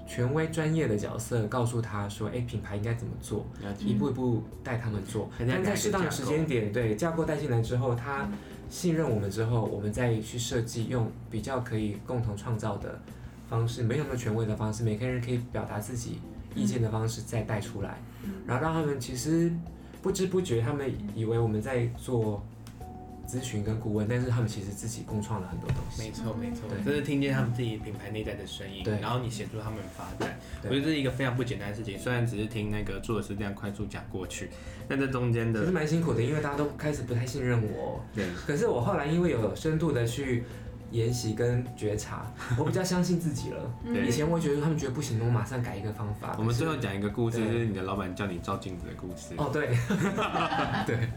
[0.05, 3.47] 权威专业的角色告诉他说：“哎，品牌应该怎么做？
[3.79, 5.31] 一步一步带他们做。
[5.39, 8.29] 但在适当的时间点，对架构带进来之后，他
[8.69, 13.01] 信任我们之后，我们再去设计用比较可以共同创造的
[13.49, 16.19] 方式，没有那么权威的方式，每个人可以表达自己
[16.53, 17.97] 意见的方式再带出来，
[18.47, 19.53] 然后让他们其实
[20.01, 22.43] 不知不觉，他们以为我们在做。”
[23.25, 26.03] 咨询跟顾问，但是他们其实自己共创了很多东西。
[26.03, 31.99] 没错，没错，就是听见他们自己品牌内在的声音，然后你协助他们发展，我觉得这是一个非常不简单的事情。
[31.99, 34.51] 虽然只是听那个做的是这样快速讲过去，
[34.87, 38.05] 但这中间的其实蛮辛苦的，因为大家都开始不太信任我。
[38.13, 38.27] 对。
[38.47, 40.45] 可是我后来因为有深度的去
[40.93, 43.61] 研习跟觉察，我比较相信自己了。
[44.07, 46.37] 以前我觉得他们觉得不行，我马上改一个方法。
[46.39, 49.35] 我们最后讲一个故事，就是你的老板叫你照镜子的故事。
[49.39, 49.69] 哦，对。
[50.87, 51.09] 对。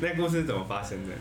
[0.00, 1.12] 那故事怎么发生的？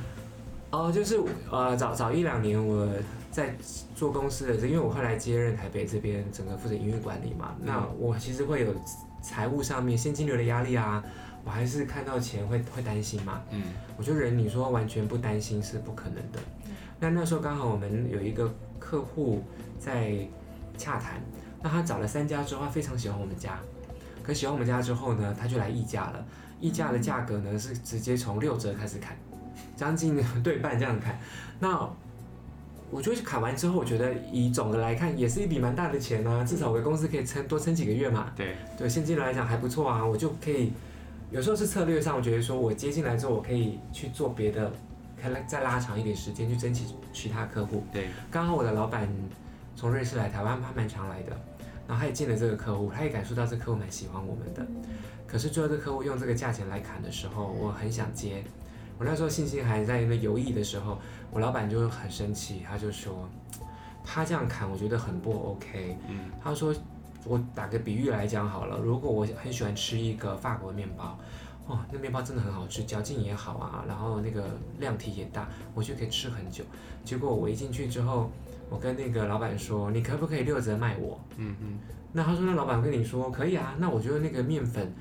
[0.71, 1.19] 哦，就是
[1.51, 2.87] 呃，早早一两年我
[3.29, 3.53] 在
[3.95, 8.73] 做公司的，因为我后来接任台北这边整个负责营运管理嘛，嗯、那我其实会有
[9.21, 11.03] 财务上面现金流的压力啊，
[11.43, 13.41] 我还是看到钱会会担心嘛。
[13.51, 13.61] 嗯，
[13.97, 16.39] 我觉得人你说完全不担心是不可能的。
[17.01, 18.49] 那那时候刚好我们有一个
[18.79, 19.41] 客户
[19.77, 20.15] 在
[20.77, 21.19] 洽谈，
[21.61, 23.59] 那他找了三家之后，他非常喜欢我们家，
[24.23, 26.25] 可喜欢我们家之后呢，他就来议价了，
[26.59, 29.17] 议价的价格呢是直接从六折开始砍。
[29.75, 31.19] 将近 对半这样砍，
[31.59, 31.89] 那
[32.91, 36.43] 我就砍完之后，我觉得以总的来看，也是一笔蛮大的钱呢、啊。
[36.43, 38.31] 至少我的公司可以撑多撑几个月嘛。
[38.35, 40.05] 对对，现金流来讲还不错啊。
[40.05, 40.71] 我就可以
[41.31, 44.71] 有时候是策略上，我觉得说我接进来之后，我可以去做别的，
[45.21, 47.83] 可以再拉长一点时间去争取其他客户。
[47.91, 49.07] 对，刚好我的老板
[49.75, 51.29] 从瑞士来台湾，他蛮常来的，
[51.87, 54.65] 然后他也见了这个客户，他也感受到这客户蛮喜欢我们的。
[55.27, 58.43] 可是最后这客户用这个价钱来砍的时候，我很想接。
[58.97, 60.99] 我那时候信心还在那犹豫的时候，
[61.31, 63.27] 我老板就很生气，他就说，
[64.03, 65.97] 他这样砍我觉得很不 OK。
[66.07, 66.75] 嗯，他说，
[67.25, 71.17] 我打个比喻来讲好了，如果我很喜欢吃一个法国面包，
[71.67, 74.49] 哦，那面包真的很好吃，嚼劲也好啊，然后那个
[74.79, 76.63] 量体也大，我就可以吃很久。
[77.03, 78.29] 结果我一进去之后，
[78.69, 81.19] 我跟那个老板说，你可不可以六折卖我？
[81.37, 81.79] 嗯嗯，
[82.13, 84.91] 那他说，那老板跟你说可以啊，那我觉得那个面粉。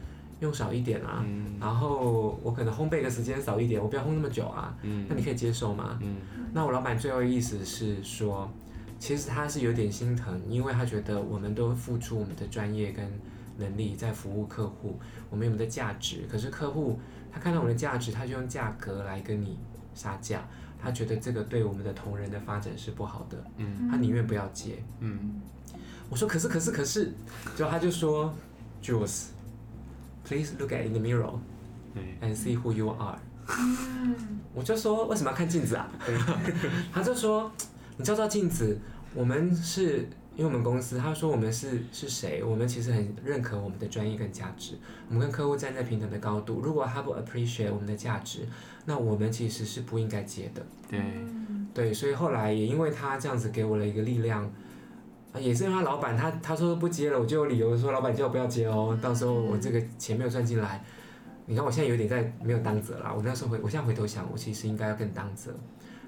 [0.41, 4.75] 用少一点啊，嗯、然后我可能烘焙的时间少一点，我不要烘那么久啊。
[4.81, 5.99] 嗯、那你可以接受吗？
[6.01, 6.17] 嗯、
[6.55, 8.51] 那我老板最后的意思是说，
[8.99, 13.05] 其实他是有点心疼，因为他觉得我们都付出我们的专业跟
[13.59, 14.99] 能力在服务客户，
[15.29, 16.27] 我们有我们的价值。
[16.31, 16.99] 可是客户
[17.33, 19.59] 他看到我们的价值，他就用价格来跟你
[19.95, 20.43] 杀价，
[20.81, 23.43] 他觉得这个对我们的同仁的发展是不好的。
[23.57, 24.83] 嗯、他宁愿不要接。
[25.01, 25.41] 嗯、
[26.09, 27.13] 我说可是可是可是，
[27.57, 28.35] 就他就说
[28.83, 29.27] ，Jules。
[30.23, 31.33] Please look at in the mirror
[32.21, 33.19] and see who you are。
[34.55, 35.91] 我就说为什么要看镜子啊？
[36.93, 37.51] 他就说
[37.97, 38.79] 你照照镜子，
[39.13, 40.09] 我们是
[40.41, 42.43] 因为我们公司，他说我们是是谁？
[42.43, 44.73] 我们其实很认可我们的专业跟价值，
[45.11, 46.63] 我们跟客户站在平等的高度。
[46.63, 48.49] 如果他不 appreciate 我们的价值，
[48.87, 50.65] 那我们其实是不应该接的。
[50.89, 50.99] 对
[51.75, 54.51] 对，所以后来也因为他这样子给我了一个力量。
[55.39, 60.83] 也是因为他老板他他说不接了，我就有理由说老板叫我不要接哦，到时候我这个钱没有赚进来，
[61.47, 63.13] 你看我现在有点在没有担责啦。
[63.15, 65.55] 我那时候回，我现在回头想，我其实应该要更担责。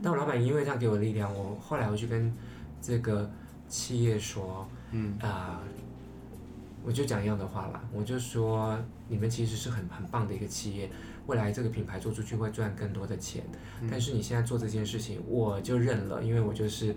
[0.02, 2.34] 但我老板因为这样给我力量，我后来我去跟
[2.80, 3.30] 这个
[3.72, 5.16] 企业说，嗯。
[5.20, 5.60] 啊、呃，
[6.84, 8.76] 我就讲一样的话啦，我就说
[9.08, 10.90] 你们其实是很很棒的一个企业，
[11.26, 13.44] 未来这个品牌做出去会赚更多的钱，
[13.88, 16.94] 但是你现在做这件事情，我就认了，因为我就是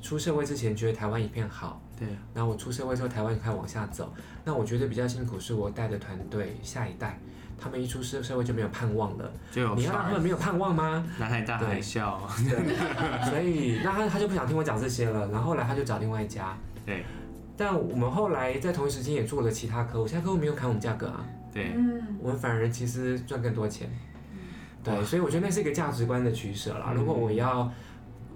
[0.00, 4.14] 出社会之前觉得台湾一片好，对，然后我出社会之后台湾就开始往下走，
[4.44, 7.18] 那我觉得比较辛苦是我带的团队下一代，
[7.58, 11.04] 他们一出社社会就没有盼望了，就有你要让他们没有盼望吗？
[11.18, 11.80] 南海大海。
[11.80, 17.04] 啸，对，所以那他他就不想听我讲这些了，然后后来他就找另外一家，对，
[17.56, 21.24] 但我们后来在同一时间也做了其他客户，其他客户没有砍我们价格啊。
[21.52, 21.72] 对，
[22.20, 23.88] 我们反而其实赚更多钱，
[24.82, 26.92] 对，所以我觉得那是一个价值观的取舍啦。
[26.94, 27.72] 如果我要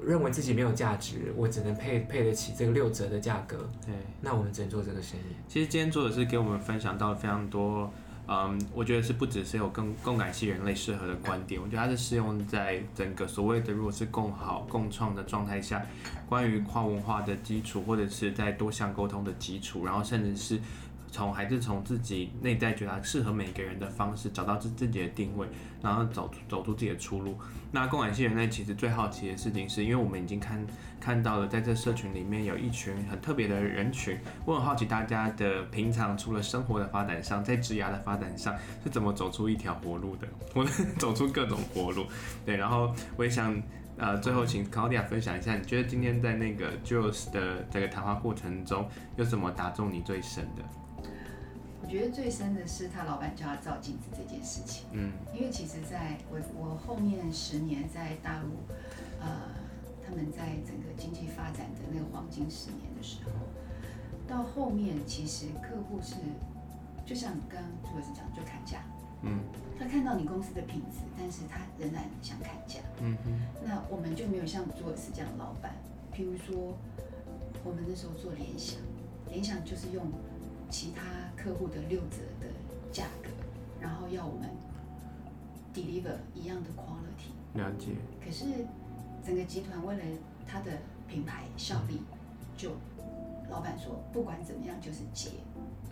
[0.02, 5.34] 认为自己没有价值，我只能配配得起这个六折的价格，对，那我们只能做这个生意。
[5.46, 7.92] 其实今天做的是给我们分享到了非常多，
[8.32, 15.84] 嗯，我觉得是不只是有更共感系人类适合的观点，我觉得它是适用在整个所谓的如果是共好共创的状态下，
[16.28, 20.60] 关于跨文化的基础，或者是在多项沟通的基础，然后甚至是。
[21.10, 25.46] 从还是从自己内在觉得适合每个人的方式，找到自自己的定位，
[25.82, 27.36] 然后走走出自己的出路。
[27.72, 30.66] 那共感系人类其实最好奇的事情是，因为我们已经看
[31.00, 34.18] 看到了，在这社群里面有一群很特别的人群。
[34.44, 40.26] 我很好奇大家的平常除了生活的发展上，在职涯的发展上是怎么走出一条活路的？
[40.54, 40.64] 我
[40.98, 42.06] 走出各种活路。
[42.44, 43.60] 对，然后我也想
[43.96, 50.62] 呃，最后请 Claudia 分享一下，你觉得今天在那个 Jules 的这个谈话过程中，有什么打中你最深的？
[51.82, 54.86] 我觉得最深的是他老板叫他照镜子这件事情。
[54.92, 58.50] 嗯，因为其实在我我后面十年在大陆，
[59.18, 59.26] 呃，
[60.06, 63.30] 他们在整个经济发展的那个黄金十年的时候，
[64.28, 66.16] 到后面其实客户是，
[67.04, 68.84] 就像刚刚朱老师讲，就砍价。
[69.22, 69.40] 嗯，
[69.78, 72.78] 他看到你公司的品质，但是他仍然想砍价。
[73.00, 73.32] 嗯哼，
[73.64, 75.74] 那我们就没有像朱老师这样的老板。
[76.14, 76.76] 譬如说，
[77.64, 78.78] 我们那时候做联想，
[79.28, 80.06] 联想就是用。
[80.72, 81.02] 其他
[81.42, 82.46] 客户的六折的
[82.92, 83.30] 价格，
[83.80, 84.50] 然后要我们
[85.74, 87.32] deliver 一样的 quality。
[87.54, 87.92] 了解。
[88.22, 88.44] 可是
[89.24, 90.02] 整个集团为了
[90.46, 90.72] 它的
[91.08, 92.02] 品牌效力，
[92.58, 92.72] 就
[93.48, 95.30] 老板说不管怎么样就是结。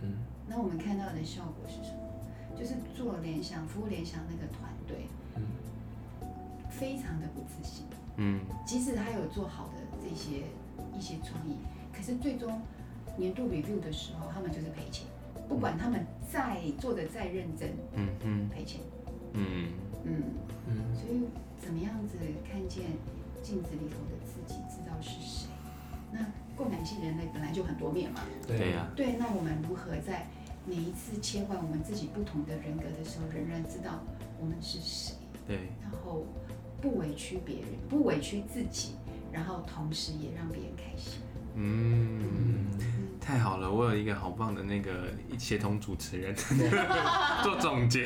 [0.03, 0.17] 嗯。
[0.47, 1.99] 那我们看到的效果是什么？
[2.55, 5.41] 就是做联想服务联想那个团队，嗯，
[6.69, 7.85] 非常的不自信。
[8.17, 8.41] 嗯。
[8.67, 10.43] 即使他有做好的这些
[10.95, 11.57] 一些创意，
[11.91, 12.61] 可是最终。
[13.17, 15.05] 年度 review 的时候，他们就是赔钱，
[15.49, 18.79] 不管他们再做的再认真，嗯嗯，赔钱，
[19.33, 19.67] 嗯。
[20.05, 20.23] 嗯。
[20.67, 21.23] 嗯，所以
[21.59, 22.15] 怎么样子
[22.49, 22.85] 看见
[23.41, 25.49] 镜子里头的自己，知道是谁？
[26.11, 26.19] 那
[26.55, 28.71] 共感性人类本来就很多面嘛，对。
[28.71, 30.27] 呀，对，那我们如何在
[30.65, 34.03] 每一次切换我们自己不同的人格的时候，仍然知道
[34.39, 35.15] 我们是谁？
[35.47, 36.23] 对，然后
[36.79, 38.91] 不委屈别人，不委屈自己，
[39.31, 41.19] 然后同时也让别人开心。
[41.55, 42.67] 嗯，
[43.29, 44.91] 太好了，我有一个好棒的那个
[45.37, 46.33] 协同主持人
[47.43, 48.03] 做总结。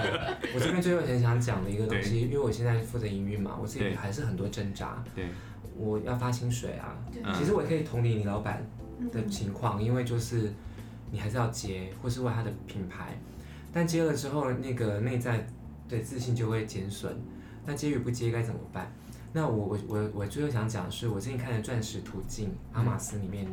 [0.54, 5.04] 我这边最后很想讲的一个东西，因为我现在负责营运嘛，我自己还是很多挣扎。
[5.14, 5.26] 对，
[5.76, 6.96] 我要发薪水啊。
[7.34, 8.66] 其实我也可以同理你老板
[9.12, 10.50] 的情况，因为就是
[11.10, 13.14] 你还是要接，或是为他的品牌，
[13.74, 15.46] 但接了之后，那个内在
[15.86, 17.14] 的自信就会减损。
[17.66, 18.90] 那接与不接该怎么办？
[19.34, 23.46] 那我我我我最后想讲的是，我最近看的《钻石途径》阿玛斯里面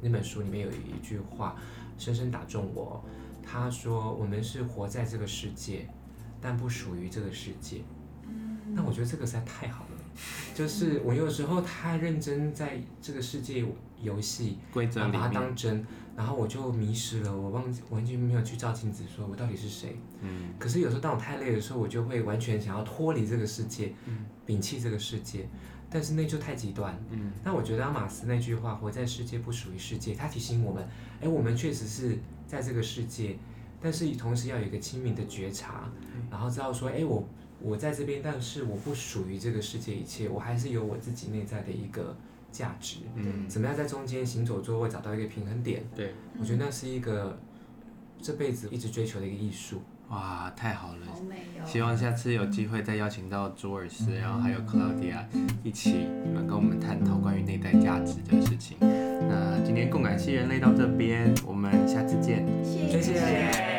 [0.00, 1.56] 那本书里面有一句话，
[1.98, 3.04] 深深打中我。
[3.42, 5.88] 他说：“我们是活在这个世界，
[6.40, 7.82] 但不属于这个世界。”
[8.74, 9.90] 那我觉得这个实在太好了。
[10.54, 13.64] 就是我有时候太认真在这个世界
[14.02, 15.86] 游戏，规则把它当真。
[16.14, 19.96] 然后我就迷失了，我忘记完全没有去照镜子，说我到底是谁。
[20.20, 20.52] 嗯。
[20.58, 25.48] 可是有时候当我太累的时候，我就会完全想要脱离这个世界，嗯、摒弃这个世界。
[25.90, 26.98] 但是那就太极端。
[27.10, 27.32] 嗯。
[27.44, 30.86] 那我觉得阿玛斯那句话“活在世界不属于世界”，他提醒我们：
[31.20, 33.36] 哎，我们确实是在这个世界，
[33.80, 37.28] 但是同时要有一个清明的觉察，嗯、然后知道说：哎，我
[37.60, 42.16] 我在这边，但是我不属于这个世界一切，我还是有我自己内在的一个。
[42.50, 45.84] 价值，嗯，怎么样在中间行走之后会找到一个平衡点？
[45.94, 47.38] 对，我觉得那是一个
[48.22, 49.82] 这辈子一直追求的一个艺术。
[50.10, 51.06] 哇，太好了！
[51.12, 51.66] 好美哦！
[51.66, 55.18] 希望下次有机会再邀请到朱尔斯，然后还有 Claudia
[55.62, 58.78] 一起，你们跟我们探讨关于内在价值的事情。
[58.80, 63.02] 那今天共感系人类到这边，我们下次见，谢谢。
[63.02, 63.77] 谢谢。